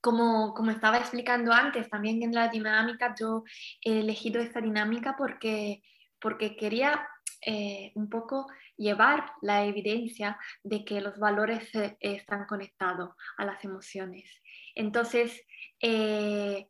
como, 0.00 0.54
como, 0.54 0.70
estaba 0.70 0.98
explicando 0.98 1.52
antes, 1.52 1.90
también 1.90 2.22
en 2.22 2.32
la 2.32 2.48
dinámica, 2.48 3.16
yo 3.18 3.42
he 3.82 4.00
elegido 4.00 4.40
esta 4.40 4.60
dinámica 4.60 5.16
porque, 5.18 5.82
porque 6.20 6.56
quería 6.56 7.04
eh, 7.40 7.92
un 7.94 8.08
poco 8.08 8.46
llevar 8.76 9.32
la 9.42 9.64
evidencia 9.64 10.38
de 10.62 10.84
que 10.84 11.00
los 11.00 11.18
valores 11.18 11.70
están 12.00 12.46
conectados 12.46 13.10
a 13.36 13.44
las 13.44 13.64
emociones. 13.64 14.30
Entonces, 14.74 15.46
eh, 15.80 16.68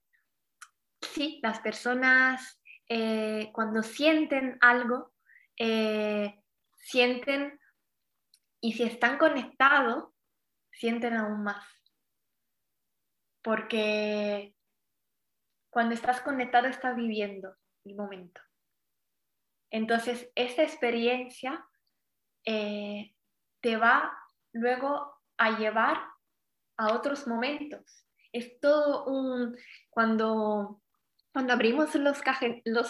sí, 1.00 1.40
las 1.42 1.60
personas 1.60 2.60
eh, 2.88 3.50
cuando 3.52 3.82
sienten 3.82 4.58
algo, 4.60 5.12
sienten 6.76 7.60
y 8.60 8.72
si 8.72 8.82
están 8.82 9.18
conectados, 9.18 10.08
sienten 10.72 11.14
aún 11.14 11.42
más 11.42 11.64
porque 13.42 14.54
cuando 15.70 15.94
estás 15.94 16.20
conectado 16.20 16.68
estás 16.68 16.96
viviendo 16.96 17.56
el 17.84 17.96
momento. 17.96 18.40
Entonces, 19.70 20.30
esa 20.34 20.62
experiencia 20.62 21.64
eh, 22.44 23.14
te 23.60 23.76
va 23.76 24.12
luego 24.52 25.14
a 25.36 25.58
llevar 25.58 26.00
a 26.76 26.92
otros 26.92 27.26
momentos. 27.26 28.04
Es 28.32 28.58
todo 28.60 29.04
un... 29.06 29.56
Cuando, 29.90 30.82
cuando 31.32 31.52
abrimos 31.52 31.94
los, 31.94 32.22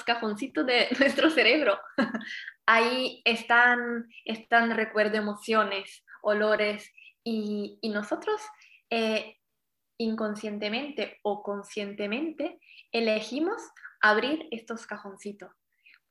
cajoncitos 0.04 0.66
de 0.66 0.88
nuestro 0.98 1.30
cerebro, 1.30 1.78
ahí 2.66 3.20
están, 3.24 4.06
están 4.24 4.70
recuerdos, 4.74 5.18
emociones, 5.18 6.04
olores, 6.22 6.90
y, 7.24 7.78
nosotros 7.82 8.40
eh, 8.90 9.36
inconscientemente 9.98 11.18
o 11.22 11.42
conscientemente 11.42 12.58
elegimos 12.92 13.60
abrir 14.00 14.48
estos 14.50 14.86
cajoncitos. 14.86 15.50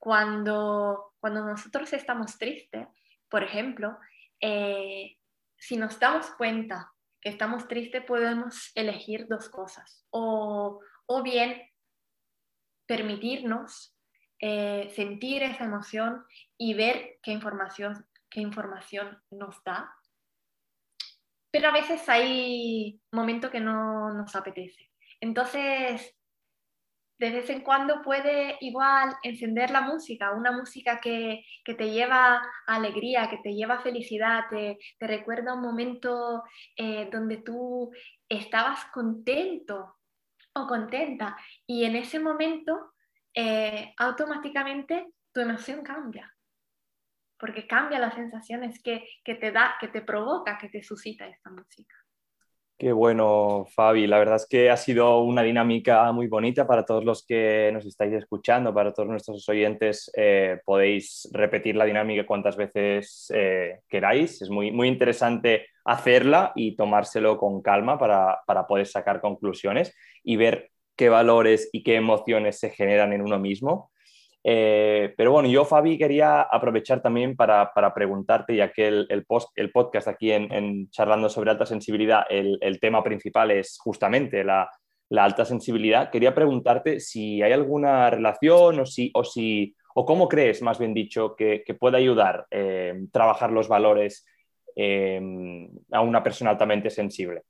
Cuando, 0.00 1.14
cuando 1.20 1.44
nosotros 1.44 1.92
estamos 1.92 2.36
tristes, 2.38 2.88
por 3.28 3.44
ejemplo, 3.44 3.96
eh, 4.40 5.16
si 5.56 5.76
nos 5.76 6.00
damos 6.00 6.26
cuenta 6.32 6.90
que 7.20 7.28
estamos 7.28 7.68
tristes, 7.68 8.04
podemos 8.04 8.72
elegir 8.74 9.28
dos 9.28 9.48
cosas. 9.48 10.04
O, 10.10 10.80
bien 11.22 11.62
permitirnos 12.86 13.96
eh, 14.40 14.90
sentir 14.96 15.44
esa 15.44 15.64
emoción 15.64 16.24
y 16.58 16.74
ver 16.74 17.18
qué 17.22 17.30
información, 17.30 18.06
qué 18.28 18.40
información 18.40 19.22
nos 19.30 19.62
da 19.62 19.94
pero 21.50 21.68
a 21.68 21.72
veces 21.72 22.08
hay 22.08 23.00
momentos 23.12 23.50
que 23.50 23.60
no 23.60 24.12
nos 24.14 24.34
apetece. 24.36 24.90
Entonces, 25.20 26.16
de 27.20 27.30
vez 27.30 27.50
en 27.50 27.60
cuando 27.60 28.00
puede 28.00 28.56
igual 28.60 29.14
encender 29.22 29.70
la 29.70 29.82
música, 29.82 30.32
una 30.32 30.52
música 30.52 31.00
que, 31.00 31.44
te 31.64 31.90
lleva 31.90 32.42
alegría, 32.66 33.28
que 33.28 33.36
te 33.36 33.54
lleva 33.54 33.82
felicidad, 33.82 34.44
te, 34.48 34.78
recuerda 34.98 35.52
un 35.52 35.60
momento 35.60 36.42
eh, 36.74 37.10
donde 37.12 37.36
tú 37.36 37.92
estabas 38.26 38.86
contento 38.86 39.98
o 40.54 40.66
contenta 40.66 41.36
y 41.66 41.84
en 41.84 41.96
ese 41.96 42.18
momento 42.18 42.94
eh, 43.34 43.92
automáticamente 43.98 45.12
tu 45.30 45.40
emoción 45.40 45.82
cambia 45.82 46.34
porque 47.38 47.66
cambia 47.66 47.98
las 47.98 48.14
sensaciones 48.14 48.82
que, 48.82 49.02
te 49.24 49.50
da, 49.50 49.76
que 49.80 49.88
te 49.88 50.02
provoca, 50.02 50.58
que 50.58 50.68
te 50.68 50.82
suscita 50.82 51.26
esta 51.26 51.50
música. 51.50 51.96
Qué 52.80 52.92
bueno, 52.92 53.66
Fabi. 53.74 54.06
La 54.06 54.18
verdad 54.18 54.36
es 54.36 54.46
que 54.48 54.70
ha 54.70 54.76
sido 54.78 55.20
una 55.20 55.42
dinámica 55.42 56.10
muy 56.12 56.28
bonita 56.28 56.66
para 56.66 56.86
todos 56.86 57.04
los 57.04 57.26
que 57.26 57.68
nos 57.74 57.84
estáis 57.84 58.14
escuchando, 58.14 58.72
para 58.72 58.94
todos 58.94 59.06
nuestros 59.06 59.46
oyentes. 59.50 60.10
Eh, 60.16 60.58
podéis 60.64 61.28
repetir 61.30 61.76
la 61.76 61.84
dinámica 61.84 62.24
cuantas 62.24 62.56
veces 62.56 63.30
eh, 63.34 63.80
queráis. 63.86 64.40
Es 64.40 64.48
muy, 64.48 64.72
muy 64.72 64.88
interesante 64.88 65.66
hacerla 65.84 66.52
y 66.54 66.74
tomárselo 66.74 67.36
con 67.36 67.60
calma 67.60 67.98
para, 67.98 68.40
para 68.46 68.66
poder 68.66 68.86
sacar 68.86 69.20
conclusiones 69.20 69.94
y 70.24 70.36
ver 70.36 70.70
qué 70.96 71.10
valores 71.10 71.68
y 71.74 71.82
qué 71.82 71.96
emociones 71.96 72.58
se 72.58 72.70
generan 72.70 73.12
en 73.12 73.20
uno 73.20 73.38
mismo 73.38 73.89
eh, 74.42 75.12
pero 75.16 75.32
bueno, 75.32 75.48
yo, 75.48 75.64
Fabi, 75.64 75.98
quería 75.98 76.42
aprovechar 76.42 77.02
también 77.02 77.36
para, 77.36 77.72
preguntarte, 77.94 78.56
ya 78.56 78.72
que 78.72 78.88
el, 78.88 79.24
post, 79.26 79.50
el 79.56 79.70
podcast 79.70 80.08
aquí 80.08 80.32
en, 80.32 80.88
Charlando 80.90 81.28
sobre 81.28 81.50
Alta 81.50 81.66
Sensibilidad, 81.66 82.24
el, 82.30 82.78
tema 82.80 83.02
principal 83.02 83.50
es 83.50 83.78
justamente 83.78 84.42
la, 84.44 84.70
alta 85.10 85.44
sensibilidad. 85.44 86.10
Quería 86.10 86.34
preguntarte 86.34 87.00
si 87.00 87.42
hay 87.42 87.52
alguna 87.52 88.08
relación 88.10 88.80
o, 88.80 88.86
si, 88.86 89.10
o, 89.14 89.24
si, 89.24 89.74
o 89.94 90.06
cómo 90.06 90.28
crees, 90.28 90.62
más 90.62 90.78
bien 90.78 90.94
dicho, 90.94 91.34
que, 91.36 91.64
puede 91.78 91.98
ayudar 91.98 92.46
eh, 92.50 92.94
trabajar 93.12 93.50
los 93.50 93.68
valores 93.68 94.24
eh, 94.76 95.20
a 95.90 96.00
una 96.00 96.22
persona 96.22 96.50
altamente 96.50 96.88
sensible. 96.88 97.42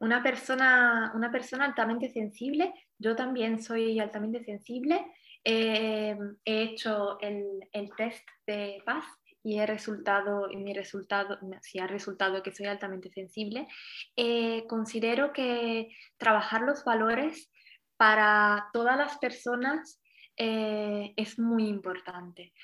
Una 0.00 0.22
persona, 0.22 1.12
una 1.14 1.30
persona 1.30 1.64
altamente 1.66 2.10
sensible, 2.10 2.74
yo 2.98 3.14
también 3.14 3.62
soy 3.62 4.00
altamente 4.00 4.42
sensible 4.42 5.00
he 5.44 6.16
hecho 6.46 7.18
el, 7.20 7.90
test 7.96 8.26
de 8.46 8.82
paz 8.84 9.04
y 9.42 9.58
he 9.58 9.66
resultado, 9.66 10.48
mi 10.48 10.72
resultado, 10.72 11.38
si 11.60 11.78
ha 11.78 11.86
resultado 11.86 12.42
que 12.42 12.54
soy 12.54 12.66
altamente 12.66 13.10
sensible, 13.10 13.68
eh, 14.16 14.64
considero 14.66 15.34
que 15.34 15.88
trabajar 16.16 16.62
los 16.62 16.82
valores 16.82 17.52
para 17.98 18.70
todas 18.72 18.96
las 18.96 19.18
personas 19.18 20.00
eh, 20.38 21.12
es 21.16 21.38
muy 21.38 21.68
importante, 21.68 22.54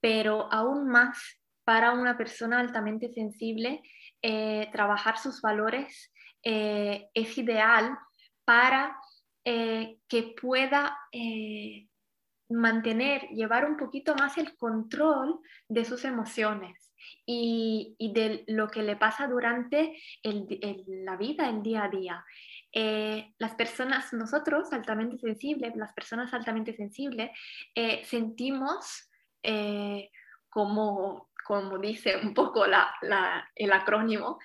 pero 0.00 0.52
aún 0.52 0.88
más 0.88 1.40
para 1.62 1.92
una 1.92 2.18
persona 2.18 2.58
altamente 2.58 3.12
sensible, 3.12 3.80
eh, 4.20 4.68
trabajar 4.72 5.18
sus 5.18 5.40
valores 5.40 6.12
es 6.46 7.38
ideal 7.38 7.96
para 8.44 8.98
que 9.42 10.34
pueda 10.38 10.94
mantener, 12.48 13.28
llevar 13.28 13.64
un 13.64 13.76
poquito 13.76 14.14
más 14.14 14.38
el 14.38 14.56
control 14.56 15.40
de 15.68 15.84
sus 15.84 16.04
emociones 16.04 16.92
y, 17.26 17.96
de 18.14 18.44
lo 18.48 18.68
que 18.68 18.82
le 18.82 18.96
pasa 18.96 19.26
durante 19.26 19.96
la 20.22 21.16
vida, 21.16 21.48
el 21.48 21.62
día 21.62 21.84
a 21.84 21.88
día. 21.88 22.24
Eh, 22.72 23.32
las 23.38 23.54
personas, 23.54 24.12
nosotros 24.12 24.72
altamente 24.72 25.18
sensibles, 25.18 25.76
las 25.76 25.92
personas 25.92 26.32
altamente 26.34 26.74
sensibles, 26.74 27.30
eh, 27.74 28.04
sentimos 28.04 29.10
eh, 29.42 30.10
como, 30.48 31.30
como 31.46 31.78
dice 31.78 32.16
un 32.16 32.34
poco 32.34 32.64
el 32.64 33.72
acrónimo, 33.72 34.38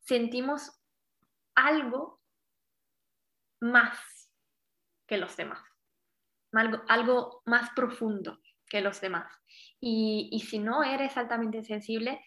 sentimos 0.00 0.80
algo 1.54 2.20
más 3.60 3.98
que 5.06 5.16
los 5.16 5.36
demás 5.36 5.75
algo, 6.58 7.42
más 7.44 7.70
profundo 7.70 8.40
que 8.68 8.80
los 8.80 9.00
demás. 9.00 9.32
Y, 9.80 10.44
si 10.48 10.58
no 10.58 10.82
eres 10.82 11.16
altamente 11.16 11.62
sensible, 11.62 12.20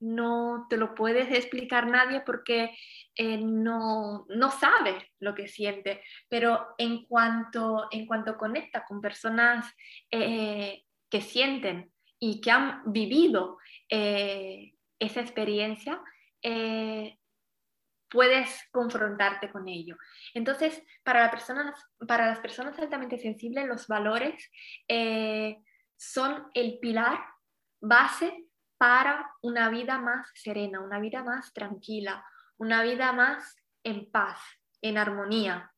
no 0.00 0.66
te 0.68 0.76
lo 0.76 0.94
puedes 0.94 1.30
explicar 1.30 1.86
nadie 1.86 2.22
porque 2.26 2.76
eh, 3.14 3.38
no, 3.38 4.26
no 4.28 4.50
sabe 4.50 5.10
lo 5.20 5.34
que 5.34 5.46
siente. 5.46 6.02
Pero 6.28 6.74
en 6.78 7.04
cuanto, 7.06 7.88
en 7.90 8.06
cuanto 8.06 8.36
conecta 8.36 8.84
con 8.84 9.00
personas 9.00 9.72
eh, 10.10 10.82
que 11.08 11.20
sienten 11.20 11.92
y 12.18 12.40
que 12.40 12.50
han 12.50 12.82
vivido 12.92 13.58
eh, 13.88 14.72
esa 14.98 15.20
experiencia, 15.20 16.00
puedes 18.12 18.68
confrontarte 18.70 19.50
con 19.50 19.66
ello. 19.68 19.96
Entonces, 20.34 20.82
para, 21.02 21.32
las 21.32 22.38
personas 22.40 22.78
altamente 22.78 23.18
sensibles, 23.18 23.66
los 23.66 23.86
valores 23.86 24.50
eh, 24.86 25.56
son 25.96 26.46
el 26.52 26.78
pilar 26.78 27.18
base 27.80 28.44
para 28.76 29.32
una 29.40 29.70
vida 29.70 29.98
más 29.98 30.28
serena, 30.34 30.80
una 30.80 31.00
vida 31.00 31.24
más 31.24 31.54
tranquila, 31.54 32.24
una 32.58 32.82
vida 32.82 33.12
más 33.12 33.56
en 33.82 34.10
paz, 34.10 34.38
en 34.82 34.98
armonía. 34.98 35.72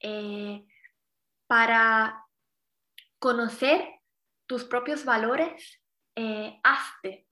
Eh, 0.00 0.64
para 1.46 2.24
conocer 3.18 4.00
tus 4.46 4.64
propios 4.64 5.04
valores, 5.04 5.82
eh, 6.14 6.58
hazte 6.62 7.28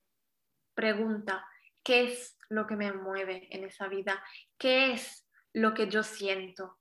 pregunta, 0.74 1.46
¿qué 1.82 2.04
es 2.04 2.33
lo 2.48 2.66
que 2.66 2.76
me 2.76 2.92
mueve 2.92 3.48
en 3.50 3.64
esa 3.64 3.88
vida? 3.88 4.22
¿Qué 4.58 4.92
es 4.92 5.26
lo 5.52 5.74
que 5.74 5.88
yo 5.88 6.02
siento? 6.02 6.78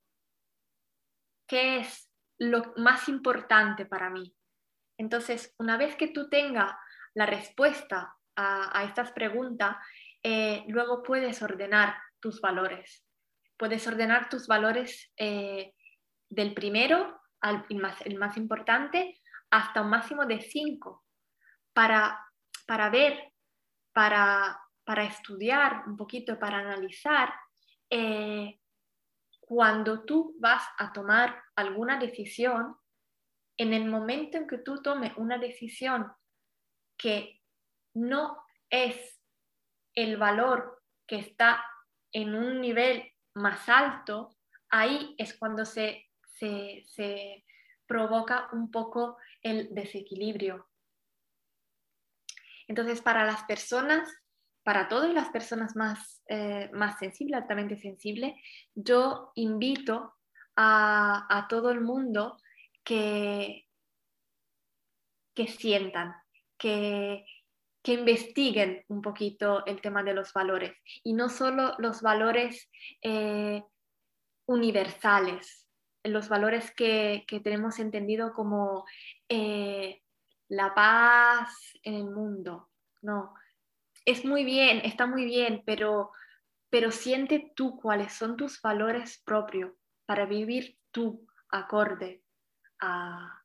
¿Qué 1.47 1.79
es 1.79 2.11
lo 2.39 2.73
más 2.77 3.07
importante 3.09 3.85
para 3.85 4.09
mí? 4.09 4.35
Entonces, 4.97 5.53
una 5.57 5.77
vez 5.77 5.95
que 5.95 6.07
tú 6.07 6.29
tengas 6.29 6.73
la 7.13 7.25
respuesta 7.25 8.15
a, 8.35 8.83
estas 8.83 9.11
preguntas, 9.11 9.77
eh, 10.23 10.63
luego 10.67 11.03
puedes 11.03 11.41
ordenar 11.41 11.95
tus 12.19 12.41
valores. 12.41 13.05
Puedes 13.57 13.87
ordenar 13.87 14.29
tus 14.29 14.47
valores 14.47 15.11
eh, 15.17 15.73
del 16.29 16.53
primero 16.53 17.21
al 17.41 17.65
más, 17.75 18.01
el 18.01 18.17
más 18.17 18.37
importante 18.37 19.19
hasta 19.51 19.81
un 19.81 19.89
máximo 19.89 20.25
de 20.25 20.41
cinco 20.41 21.03
para, 21.73 22.19
para 22.65 22.89
ver, 22.89 23.33
para, 23.93 24.59
para 24.83 25.05
estudiar 25.05 25.83
un 25.87 25.97
poquito, 25.97 26.37
para 26.39 26.59
analizar, 26.59 27.33
eh, 27.89 28.59
cuando 29.39 30.03
tú 30.03 30.35
vas 30.39 30.63
a 30.77 30.91
tomar 30.91 31.43
alguna 31.55 31.99
decisión, 31.99 32.75
en 33.57 33.73
el 33.73 33.85
momento 33.85 34.37
en 34.37 34.47
que 34.47 34.57
tú 34.57 34.81
tomes 34.81 35.13
una 35.17 35.37
decisión 35.37 36.11
que 36.97 37.41
no 37.93 38.43
es 38.69 39.21
el 39.93 40.17
valor 40.17 40.81
que 41.05 41.17
está 41.17 41.63
en 42.11 42.33
un 42.33 42.61
nivel 42.61 43.11
más 43.35 43.69
alto, 43.69 44.35
ahí 44.69 45.13
es 45.17 45.37
cuando 45.37 45.65
se, 45.65 46.09
se 46.25 47.45
provoca 47.85 48.49
un 48.53 48.71
poco 48.71 49.17
el 49.41 49.73
desequilibrio. 49.75 50.67
Entonces, 52.67 53.01
para 53.01 53.25
las 53.25 53.43
personas 53.43 54.09
para 54.63 54.87
todas 54.87 55.13
las 55.13 55.29
personas 55.29 55.75
más, 55.75 56.23
eh, 56.27 56.69
más 56.73 56.97
sensibles, 56.99 57.41
altamente 57.41 57.77
sensibles, 57.77 58.33
yo 58.73 59.31
invito 59.35 60.13
a, 60.55 61.47
todo 61.49 61.71
el 61.71 61.81
mundo 61.81 62.37
que, 62.83 63.67
que 65.33 65.47
sientan, 65.47 66.13
que, 66.57 67.25
que 67.83 67.93
investiguen 67.93 68.85
un 68.87 69.01
poquito 69.01 69.65
el 69.65 69.81
tema 69.81 70.03
de 70.03 70.13
los 70.13 70.31
valores. 70.31 70.73
Y 71.03 71.13
no 71.13 71.29
solo 71.29 71.75
los 71.79 72.01
valores 72.01 72.69
eh, 73.01 73.61
universales, 74.45 75.67
los 76.03 76.29
valores 76.29 76.71
que, 76.71 77.25
tenemos 77.43 77.79
entendido 77.79 78.33
como 78.33 78.85
eh, 79.27 80.01
la 80.47 80.73
paz 80.73 81.73
en 81.83 81.95
el 81.95 82.09
mundo, 82.09 82.69
no, 83.01 83.33
es 84.05 84.25
muy 84.25 84.43
bien, 84.43 84.81
está 84.83 85.05
muy 85.05 85.25
bien, 85.25 85.63
pero, 85.65 86.11
pero 86.69 86.91
siente 86.91 87.51
tú 87.55 87.77
cuáles 87.79 88.13
son 88.13 88.35
tus 88.37 88.61
valores 88.61 89.21
propios 89.25 89.71
para 90.05 90.25
vivir 90.25 90.77
tú 90.91 91.25
acorde 91.49 92.21
a, 92.79 93.39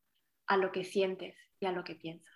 lo 0.57 0.73
que 0.73 0.85
sientes 0.85 1.37
y 1.61 1.67
a 1.67 1.73
lo 1.73 1.85
que 1.85 1.95
piensas. 1.95 2.35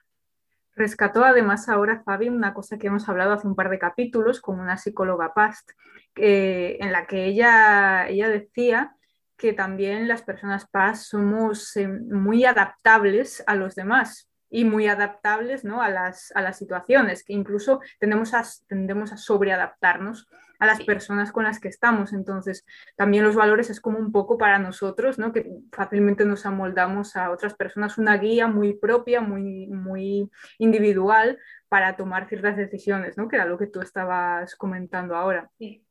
Rescató 0.75 1.25
además 1.25 1.69
ahora, 1.69 2.03
Fabi, 2.05 2.29
una 2.29 2.55
cosa 2.55 2.79
que 2.79 2.87
hemos 2.87 3.09
hablado 3.09 3.33
hace 3.33 3.47
un 3.47 3.57
par 3.57 3.69
de 3.69 3.79
capítulos 3.79 4.41
con 4.41 4.61
una 4.61 4.79
psicóloga 4.79 5.35
PAST, 5.35 5.71
en 6.15 6.93
la 6.93 7.07
que 7.07 7.27
ella, 7.27 8.09
ella 8.09 8.29
decía 8.29 8.97
que 9.37 9.53
también 9.53 10.09
las 10.09 10.23
personas 10.23 10.69
PAST 10.71 11.05
somos 11.05 11.77
eh, 11.77 11.89
muy 11.89 12.45
adaptables 12.45 13.43
a 13.47 13.55
los 13.57 13.75
demás, 13.75 14.32
y 14.55 14.67
muy 14.67 14.87
adaptables 14.87 15.65
¿no? 15.65 15.81
a, 15.81 15.89
las, 15.89 16.31
a 16.37 16.43
las 16.43 16.59
situaciones, 16.59 17.25
que 17.25 17.33
incluso 17.33 17.81
tendemos 17.99 18.35
a, 18.35 18.45
tendemos 18.69 19.11
a 19.11 19.17
sobreadaptarnos 19.17 20.29
a 20.59 20.67
las 20.67 20.85
personas 20.85 21.33
con 21.33 21.45
las 21.45 21.59
que 21.59 21.69
estamos. 21.69 22.13
Entonces, 22.13 22.67
también 22.95 23.25
los 23.25 23.35
valores 23.35 23.71
es 23.71 23.81
como 23.81 23.99
un 23.99 24.13
poco 24.13 24.37
para 24.37 24.59
nosotros, 24.59 25.19
¿no? 25.19 25.33
que 25.33 25.51
fácilmente 25.73 26.27
nos 26.27 26.45
amoldamos 26.45 27.17
a 27.17 27.31
otras 27.31 27.55
personas, 27.55 27.97
una 27.97 28.19
guía 28.19 28.47
muy 28.47 28.75
propia, 28.75 29.23
muy, 29.23 29.69
muy 29.69 30.31
individual 30.59 31.39
para 31.71 31.97
tomar 31.97 32.29
ciertas 32.29 32.59
decisiones, 32.59 33.17
¿no? 33.17 33.29
que 33.29 33.37
era 33.37 33.47
lo 33.47 33.57
que 33.57 33.69
tú 33.69 33.81
estabas 33.81 34.55
comentando 34.55 35.17
ahora. 35.17 35.51
Sí. 35.59 35.83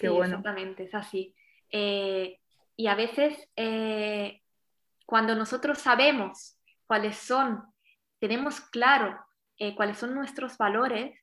Qué 0.00 0.08
bueno. 0.08 0.38
Exactamente, 0.38 0.82
es 0.82 0.94
así. 0.96 1.32
Eh, 1.70 2.40
y 2.76 2.88
a 2.88 2.96
veces 2.96 3.48
eh, 3.54 4.42
cuando 5.06 5.34
nosotros 5.34 5.78
sabemos 5.78 6.58
cuáles 6.86 7.16
son, 7.16 7.62
tenemos 8.20 8.60
claro 8.60 9.18
eh, 9.58 9.74
cuáles 9.74 9.98
son 9.98 10.14
nuestros 10.14 10.58
valores, 10.58 11.16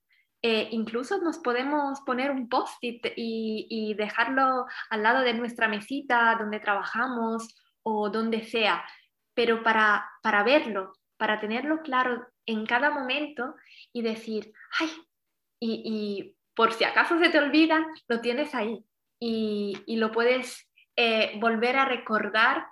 eh, 0.43 0.69
incluso 0.71 1.19
nos 1.21 1.37
podemos 1.37 1.99
poner 2.01 2.31
un 2.31 2.49
post-it 2.49 3.05
y, 3.15 3.93
dejarlo 3.95 4.65
al 4.89 5.03
lado 5.03 5.21
de 5.21 5.33
nuestra 5.33 5.67
mesita 5.67 6.35
donde 6.39 6.59
trabajamos 6.59 7.55
o 7.83 8.09
donde 8.09 8.43
sea, 8.43 8.83
pero 9.35 9.61
para, 9.63 10.09
para 10.23 10.43
verlo, 10.43 10.93
para 11.17 11.39
tenerlo 11.39 11.81
claro 11.81 12.25
en 12.45 12.65
cada 12.65 12.89
momento 12.89 13.55
y 13.93 14.01
decir, 14.01 14.51
ay, 14.79 14.89
y, 15.59 16.35
por 16.55 16.73
si 16.73 16.85
acaso 16.85 17.19
se 17.19 17.29
te 17.29 17.37
olvida, 17.37 17.85
lo 18.07 18.21
tienes 18.21 18.55
ahí 18.55 18.83
y, 19.19 19.83
lo 19.87 20.11
puedes 20.11 20.67
eh, 20.95 21.37
volver 21.39 21.77
a 21.77 21.85
recordar 21.85 22.65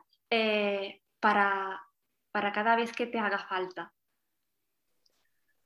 para, 1.19 1.81
para 2.31 2.51
cada 2.51 2.75
vez 2.75 2.91
que 2.91 3.07
te 3.07 3.19
haga 3.19 3.39
falta? 3.39 3.93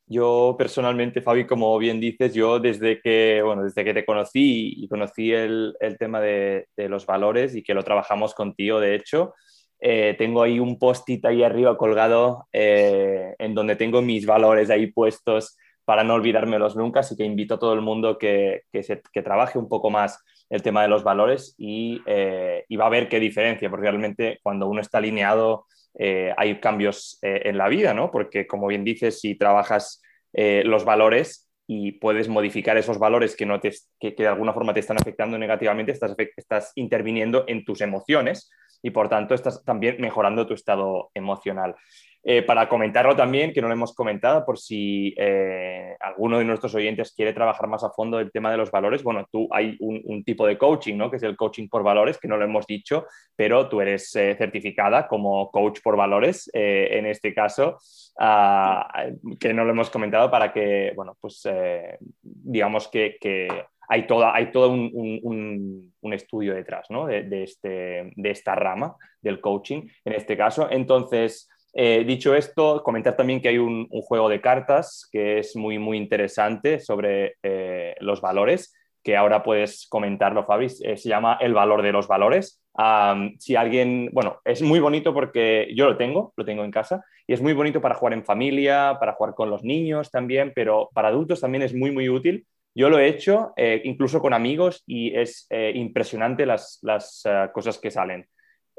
Yo 0.06 0.56
personalmente, 0.58 1.22
Fabi, 1.22 1.48
como 1.48 1.78
bien 1.78 2.00
dices, 2.00 2.34
yo 2.34 2.60
desde 2.60 3.00
que, 3.02 3.42
bueno, 3.44 3.64
desde 3.64 3.86
que 3.86 3.94
te 3.94 4.06
conocí 4.06 4.74
y 4.78 4.88
conocí 4.88 5.32
el, 5.32 5.76
el 5.80 5.98
tema 5.98 6.20
de, 6.20 6.68
los 6.76 7.06
valores 7.06 7.56
y 7.56 7.64
que 7.64 7.74
lo 7.74 7.84
trabajamos 7.84 8.34
contigo, 8.34 8.80
de 8.80 8.96
hecho, 8.96 9.34
eh, 9.80 10.16
tengo 10.18 10.44
ahí 10.44 10.60
un 10.60 10.78
post-it 10.78 11.26
ahí 11.26 11.44
arriba 11.44 11.78
colgado 11.78 12.48
eh, 12.52 13.34
en 13.40 13.56
donde 13.56 13.76
tengo 13.76 14.02
mis 14.02 14.26
valores 14.26 14.70
ahí 14.70 14.88
puestos 14.92 15.58
para 15.86 16.04
no 16.04 16.14
olvidármelos 16.14 16.76
nunca, 16.76 17.00
así 17.00 17.16
que 17.16 17.26
invito 17.26 17.56
a 17.56 17.60
todo 17.60 17.74
el 17.74 17.82
mundo 17.82 18.18
que, 18.18 18.64
que, 18.72 18.82
que 19.12 19.22
trabaje 19.22 19.58
un 19.58 19.70
poco 19.70 19.90
más 19.90 20.22
el 20.50 20.62
tema 20.62 20.82
de 20.82 20.88
los 20.88 21.04
valores 21.04 21.56
y, 21.58 22.02
eh, 22.06 22.66
y, 22.68 22.76
va 22.76 22.88
a 22.88 22.90
ver 22.90 23.10
qué 23.10 23.20
diferencia, 23.20 23.70
porque 23.70 23.90
realmente 23.90 24.40
cuando 24.44 24.68
uno 24.68 24.82
está 24.82 25.00
alineado 25.00 25.66
eh, 25.98 26.34
hay 26.38 26.60
cambios 26.60 27.20
eh, 27.22 27.42
en 27.46 27.58
la 27.58 27.68
vida, 27.68 27.94
¿no? 27.94 28.12
Porque 28.12 28.48
como 28.48 28.68
bien 28.68 28.84
dices, 28.84 29.20
si 29.20 29.36
trabajas 29.36 30.02
los 30.36 30.84
valores 30.84 31.48
y 31.68 31.92
puedes 31.92 32.28
modificar 32.28 32.76
esos 32.76 32.98
valores 32.98 33.36
que, 33.36 33.46
no 33.46 33.60
te, 33.60 33.72
que, 34.00 34.16
que, 34.16 34.24
de 34.24 34.30
alguna 34.30 34.52
forma 34.52 34.74
te 34.74 34.80
están 34.80 34.98
afectando 34.98 35.38
negativamente, 35.38 35.92
estás, 35.92 36.16
estás 36.36 36.72
interviniendo 36.74 37.46
en 37.48 37.64
tus 37.64 37.82
emociones 37.82 38.50
y 38.82 38.90
por 38.90 39.10
tanto 39.10 39.36
estás 39.36 39.64
también 39.64 39.98
mejorando 40.00 40.48
tu 40.48 40.56
estado 40.56 41.12
emocional. 41.14 41.76
Eh, 42.26 42.42
para 42.42 42.70
comentarlo 42.70 43.18
también, 43.18 43.52
que 43.52 43.62
no 43.62 43.68
lo 43.68 43.74
hemos 43.74 43.94
comentado, 43.94 44.46
por 44.46 44.58
si 44.58 45.14
eh, 45.18 45.94
alguno 46.00 46.38
de 46.38 46.46
nuestros 46.46 46.74
oyentes 46.74 47.14
quiere 47.14 47.34
trabajar 47.34 47.68
más 47.68 47.84
a 47.84 47.90
fondo 47.90 48.18
el 48.18 48.32
tema 48.32 48.50
de 48.50 48.56
los 48.56 48.72
valores, 48.72 49.04
bueno, 49.04 49.28
tú 49.30 49.50
hay 49.52 49.76
un, 49.82 50.24
tipo 50.24 50.48
de 50.48 50.58
coaching, 50.58 50.96
¿no? 50.96 51.12
Que 51.12 51.18
es 51.18 51.24
el 51.24 51.36
coaching 51.36 51.68
por 51.68 51.84
valores, 51.84 52.18
que 52.18 52.30
no 52.30 52.38
lo 52.38 52.46
hemos 52.46 52.66
dicho, 52.66 53.08
pero 53.36 53.68
tú 53.68 53.82
eres 53.82 54.16
eh, 54.16 54.36
certificada 54.38 55.06
como 55.06 55.52
coach 55.52 55.80
por 55.84 55.98
valores, 55.98 56.50
en 56.54 57.06
este 57.08 57.34
caso, 57.34 57.78
ah, 58.18 59.06
que 59.38 59.54
no 59.54 59.66
lo 59.66 59.72
hemos 59.72 59.90
comentado 59.90 60.32
para 60.32 60.54
que, 60.54 60.94
bueno, 60.96 61.18
pues 61.20 61.44
digamos 62.22 62.88
que, 62.88 63.18
hay, 63.90 64.08
toda, 64.08 64.34
hay 64.34 64.50
todo 64.50 64.70
un, 64.70 65.92
estudio 66.14 66.54
detrás 66.54 66.90
¿no? 66.90 67.08
de, 67.08 67.44
este, 67.44 68.14
de 68.16 68.32
esta 68.32 68.56
rama 68.56 68.96
del 69.22 69.42
coaching, 69.42 69.90
en 70.06 70.14
este 70.14 70.38
caso. 70.38 70.70
Entonces, 70.72 71.50
eh, 71.76 72.04
dicho 72.06 72.36
esto, 72.36 72.84
comentar 72.84 73.16
también 73.16 73.42
que 73.42 73.50
hay 73.50 73.58
un, 73.58 73.88
juego 73.90 74.30
de 74.30 74.42
cartas 74.42 75.10
que 75.12 75.40
es 75.40 75.56
muy, 75.56 75.80
muy 75.80 75.98
interesante 75.98 76.80
sobre 76.80 77.38
eh, 77.42 77.96
los 78.00 78.22
valores, 78.22 78.76
que 79.02 79.18
ahora 79.18 79.42
puedes 79.42 79.88
comentarlo, 79.88 80.44
Fabi. 80.44 80.68
Eh, 80.84 80.98
se 80.98 81.10
llama 81.10 81.38
El 81.42 81.54
valor 81.54 81.82
de 81.82 81.92
los 81.92 82.08
valores. 82.08 82.62
si 83.40 83.56
alguien, 83.56 84.10
bueno, 84.14 84.40
es 84.46 84.62
muy 84.62 84.80
bonito 84.80 85.14
porque 85.14 85.70
yo 85.76 85.86
lo 85.88 85.98
tengo, 85.98 86.34
lo 86.38 86.46
tengo 86.46 86.64
en 86.64 86.72
casa, 86.72 87.04
y 87.26 87.34
es 87.34 87.42
muy 87.42 87.54
bonito 87.54 87.82
para 87.82 87.96
jugar 87.96 88.14
en 88.14 88.24
familia, 88.24 88.98
para 89.00 89.14
jugar 89.14 89.34
con 89.34 89.50
los 89.50 89.64
niños 89.64 90.12
también, 90.12 90.52
pero 90.56 90.90
para 90.94 91.08
adultos 91.08 91.42
también 91.42 91.64
es 91.64 91.74
muy, 91.74 91.92
muy 91.92 92.08
útil. 92.08 92.46
Yo 92.76 92.90
lo 92.90 92.98
he 92.98 93.08
hecho 93.08 93.54
incluso 93.84 94.20
con 94.20 94.34
amigos 94.34 94.84
y 94.88 95.16
es 95.16 95.48
impresionante 95.76 96.48
las, 96.48 96.80
las 96.82 97.24
cosas 97.54 97.78
que 97.78 97.92
salen. 97.92 98.28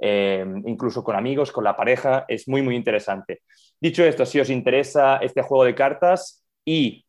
Eh, 0.00 0.44
incluso 0.66 1.02
con 1.04 1.16
amigos, 1.16 1.52
con 1.52 1.64
la 1.64 1.76
pareja, 1.76 2.24
es 2.28 2.48
muy, 2.48 2.62
muy 2.62 2.76
interesante. 2.76 3.42
Dicho 3.80 4.04
esto, 4.04 4.26
si 4.26 4.40
os 4.40 4.50
interesa 4.50 5.18
este 5.18 5.42
juego 5.42 5.64
de 5.64 5.74
cartas 5.74 6.44
y 6.64 7.04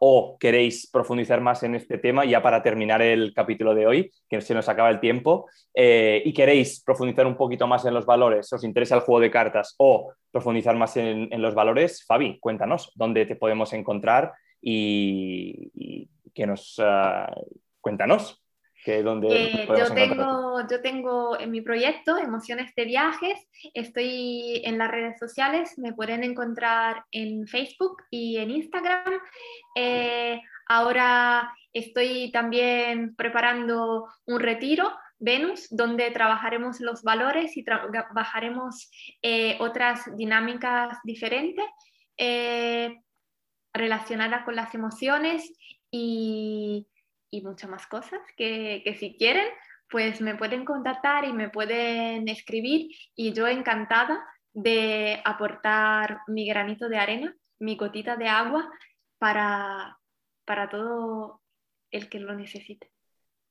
o 0.00 0.36
queréis 0.38 0.90
profundizar 0.90 1.40
más 1.40 1.62
en 1.62 1.74
este 1.74 1.98
tema, 1.98 2.24
ya 2.24 2.42
para 2.42 2.62
terminar 2.62 3.02
el 3.02 3.32
capítulo 3.34 3.74
de 3.74 3.86
hoy, 3.86 4.12
que 4.28 4.40
se 4.40 4.54
nos 4.54 4.68
acaba 4.68 4.90
el 4.90 5.00
tiempo, 5.00 5.48
eh, 5.74 6.22
y 6.24 6.32
queréis 6.32 6.82
profundizar 6.82 7.26
un 7.26 7.36
poquito 7.36 7.66
más 7.66 7.84
en 7.84 7.94
los 7.94 8.06
valores, 8.06 8.52
os 8.52 8.64
interesa 8.64 8.96
el 8.96 9.02
juego 9.02 9.20
de 9.20 9.30
cartas 9.30 9.74
o 9.78 10.12
profundizar 10.30 10.76
más 10.76 10.96
en, 10.96 11.30
los 11.40 11.54
valores, 11.54 12.04
Fabi, 12.06 12.38
cuéntanos 12.40 12.92
dónde 12.94 13.26
te 13.26 13.36
podemos 13.36 13.72
encontrar 13.72 14.32
y, 14.60 16.08
que 16.34 16.46
nos 16.46 16.80
ah, 16.82 17.32
cuéntanos. 17.80 18.43
Que 18.84 18.98
eh, 18.98 19.66
yo, 19.66 19.94
tengo, 19.94 20.60
yo 20.70 20.82
tengo 20.82 21.40
en 21.40 21.50
mi 21.50 21.62
proyecto 21.62 22.18
Emociones 22.18 22.74
de 22.74 22.84
Viajes, 22.84 23.48
estoy 23.72 24.60
en 24.62 24.76
las 24.76 24.90
redes 24.90 25.18
sociales, 25.18 25.78
me 25.78 25.94
pueden 25.94 26.22
encontrar 26.22 27.02
en 27.10 27.46
Facebook 27.46 28.02
y 28.10 28.36
en 28.36 28.50
Instagram. 28.50 29.14
Eh, 29.74 30.38
ahora 30.68 31.50
estoy 31.72 32.30
también 32.30 33.16
preparando 33.16 34.06
un 34.26 34.40
retiro, 34.40 34.92
Venus, 35.18 35.66
donde 35.70 36.10
trabajaremos 36.10 36.78
los 36.80 37.02
valores 37.02 37.56
y 37.56 37.64
trabajaremos 37.64 38.90
eh, 39.22 39.56
otras 39.60 40.14
dinámicas 40.14 40.98
diferentes 41.04 41.64
relacionadas 43.72 44.44
con 44.44 44.54
las 44.54 44.74
emociones 44.74 45.50
y 45.90 46.86
y 47.34 47.42
muchas 47.42 47.68
más 47.68 47.86
cosas 47.88 48.20
que, 48.36 48.82
que 48.84 48.94
si 48.94 49.16
quieren, 49.16 49.46
pues 49.90 50.20
me 50.20 50.36
pueden 50.36 50.64
contactar 50.64 51.24
y 51.24 51.32
me 51.32 51.50
pueden 51.50 52.28
escribir 52.28 52.90
y 53.16 53.32
yo 53.32 53.48
encantada 53.48 54.24
de 54.52 55.20
aportar 55.24 56.20
mi 56.28 56.46
granito 56.46 56.88
de 56.88 56.96
arena, 56.96 57.36
mi 57.58 57.76
gotita 57.76 58.16
de 58.16 58.28
agua 58.28 58.70
para, 59.18 59.98
para 60.44 60.68
todo 60.68 61.40
el 61.90 62.08
que 62.08 62.20
lo 62.20 62.34
necesite. 62.36 62.90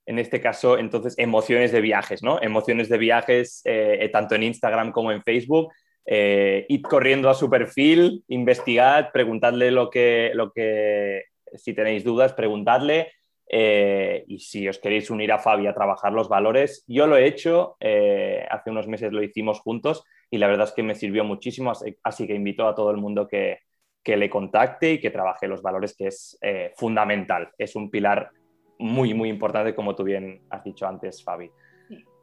En 0.06 0.18
este 0.18 0.40
caso, 0.40 0.78
entonces, 0.78 1.16
emociones 1.18 1.72
de 1.72 1.82
viajes, 1.82 2.24
¿no? 2.24 2.42
Emociones 2.42 2.88
de 2.90 2.98
viajes, 2.98 3.62
eh, 3.66 4.10
tanto 4.12 4.36
en 4.36 4.44
Instagram 4.44 4.92
como 4.92 5.12
en 5.12 5.24
Facebook. 5.24 5.72
Eh, 6.06 6.66
id 6.68 6.82
corriendo 6.84 7.30
a 7.30 7.34
su 7.34 7.50
perfil, 7.50 8.24
investigad, 8.28 9.12
preguntadle 9.14 9.72
lo 9.72 9.90
que, 9.90 10.32
lo 10.34 10.52
que, 10.52 11.24
si 11.56 11.74
tenéis 11.74 12.04
dudas, 12.04 12.34
preguntadle 12.34 13.12
eh, 13.50 14.24
y 14.28 14.40
si 14.40 14.68
os 14.68 14.80
queréis 14.80 15.10
unir 15.10 15.32
a 15.32 15.40
Fabi 15.40 15.68
a 15.68 15.74
trabajar 15.74 16.14
los 16.14 16.30
valores, 16.30 16.84
yo 16.88 17.08
lo 17.08 17.18
he 17.18 17.26
hecho, 17.26 17.76
eh, 17.80 18.46
hace 18.50 18.72
unos 18.72 18.88
meses 18.88 19.12
lo 19.12 19.22
hicimos 19.22 19.60
juntos 19.60 20.04
y 20.30 20.38
la 20.38 20.48
verdad 20.48 20.68
es 20.68 20.74
que 20.74 20.84
me 20.84 20.96
sirvió 20.96 21.24
muchísimo, 21.24 21.72
así, 22.04 22.28
que 22.28 22.36
invito 22.36 22.68
a 22.68 22.76
todo 22.76 22.92
el 22.92 22.98
mundo 22.98 23.28
que, 23.28 23.60
le 24.06 24.30
contacte 24.30 24.94
y 24.94 25.00
que 25.00 25.12
trabaje 25.12 25.48
los 25.48 25.62
valores, 25.62 25.96
que 25.96 26.08
es 26.08 26.38
eh, 26.42 26.74
fundamental, 26.76 27.52
es 27.58 27.76
un 27.76 27.90
pilar 27.90 28.32
muy, 28.80 29.14
muy 29.14 29.30
importante, 29.30 29.74
como 29.76 29.96
tú 29.96 30.04
bien 30.04 30.42
has 30.50 30.64
dicho 30.64 30.86
antes, 30.86 31.24
Fabi. 31.24 31.50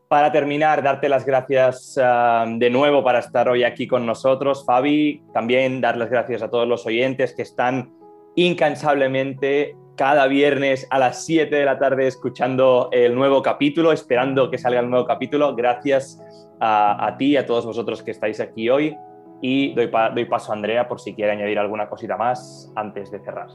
Para 0.09 0.33
terminar, 0.33 0.83
darte 0.83 1.09
las 1.09 1.25
gracias 1.25 1.99
ah, 2.03 2.45
de 2.49 2.69
nuevo 2.69 3.05
para 3.05 3.21
estar 3.21 3.49
hoy 3.49 3.63
aquí 3.63 3.87
con 3.87 4.05
nosotros, 4.05 4.67
Fabi. 4.67 5.23
También 5.33 5.81
dar 5.81 5.97
las 5.97 6.11
gracias 6.11 6.43
a 6.43 6.51
todos 6.51 6.67
los 6.67 6.85
oyentes 6.85 7.33
que 7.35 7.43
están 7.43 7.95
incansablemente 8.35 9.77
cada 9.97 10.27
viernes 10.27 10.87
a 10.91 10.99
las 10.99 11.25
7 11.25 11.55
de 11.55 11.65
la 11.65 11.79
tarde 11.79 12.07
escuchando 12.07 12.89
el 12.93 13.15
nuevo 13.15 13.43
capítulo, 13.43 13.93
esperando 13.93 14.51
que 14.51 14.59
salga 14.59 14.81
el 14.81 14.91
nuevo 14.91 15.07
capítulo. 15.07 15.55
Gracias 15.55 16.21
a, 16.61 17.15
ti 17.19 17.33
y 17.33 17.37
a 17.37 17.47
todos 17.47 17.67
vosotros 17.67 18.03
que 18.03 18.11
estáis 18.11 18.41
aquí 18.41 18.69
hoy. 18.69 18.97
Y 19.43 19.75
doy, 19.75 19.91
doy 20.15 20.25
paso 20.27 20.53
a 20.53 20.55
Andrea 20.55 20.87
por 20.89 21.01
si 21.01 21.15
quiere 21.15 21.33
añadir 21.33 21.59
alguna 21.59 21.89
cosita 21.89 22.17
más 22.17 22.73
antes 22.77 23.11
de 23.11 23.21
cerrar. 23.21 23.49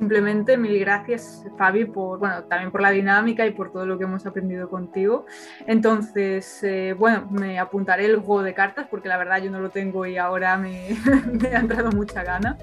Simplemente 0.00 0.56
mil 0.56 0.80
gracias, 0.80 1.44
Fabi, 1.58 1.84
por, 1.84 2.18
bueno, 2.18 2.44
también 2.44 2.72
por 2.72 2.80
la 2.80 2.88
dinámica 2.88 3.44
y 3.44 3.50
por 3.50 3.70
todo 3.70 3.84
lo 3.84 3.98
que 3.98 4.04
hemos 4.04 4.24
aprendido 4.24 4.70
contigo. 4.70 5.26
Entonces, 5.66 6.62
eh, 6.62 6.94
bueno, 6.98 7.28
me 7.30 7.58
apuntaré 7.58 8.06
el 8.06 8.16
juego 8.16 8.42
de 8.42 8.54
cartas 8.54 8.86
porque 8.90 9.10
la 9.10 9.18
verdad 9.18 9.42
yo 9.42 9.50
no 9.50 9.60
lo 9.60 9.68
tengo 9.68 10.06
y 10.06 10.16
ahora 10.16 10.56
me, 10.56 10.88
ha 11.54 11.58
entrado 11.58 11.92
mucha 11.92 12.24
gana. 12.24 12.56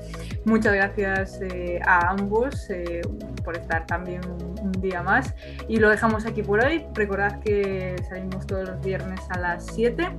Muchas 0.46 0.74
gracias 0.74 1.40
eh, 1.44 1.80
a 1.86 2.10
ambos 2.10 2.72
eh, 2.72 3.02
por 3.46 3.56
estar 3.56 3.86
también 3.86 4.22
un, 4.26 4.72
día 4.82 5.04
más. 5.04 5.36
Y 5.68 5.78
lo 5.78 5.90
dejamos 5.90 6.26
aquí 6.26 6.42
por 6.42 6.66
hoy. 6.66 6.88
Recordad 6.96 7.40
que 7.42 7.96
salimos 8.10 8.48
todos 8.48 8.68
los 8.68 8.82
viernes 8.84 9.20
a 9.30 9.38
las 9.38 9.68
7 9.68 10.10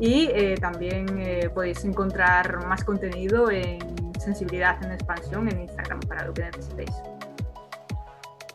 y 0.00 0.54
también 0.56 1.06
podéis 1.54 1.84
encontrar 1.84 2.66
más 2.66 2.82
contenido 2.82 3.50
en 3.50 4.01
sensibilidad 4.22 4.82
en 4.84 4.92
expansión 4.92 5.48
en 5.48 5.62
Instagram 5.62 6.00
para 6.00 6.26
lo 6.26 6.34
que 6.34 6.42
necesitéis. 6.42 6.90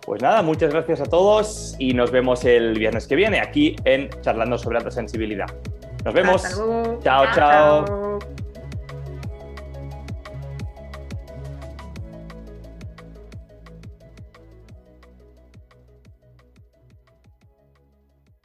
Pues 0.06 0.21
nada, 0.21 0.41
muchas 0.41 0.71
gracias 0.71 1.01
a 1.01 1.06
todos 1.06 1.75
y 1.80 1.93
nos 1.93 2.12
vemos 2.12 2.45
el 2.45 2.80
viernes 2.80 3.08
que 3.08 3.15
viene 3.15 3.41
aquí 3.41 3.75
en 3.84 4.10
Charlando 4.21 4.58
sobre 4.58 4.77
alta 4.77 4.89
sensibilidad. 4.89 5.47
Nos 6.06 6.13
vemos. 6.13 6.45
Hasta 6.45 6.63
luego. 6.63 6.99
chao. 7.03 7.25
chao. 7.36 8.19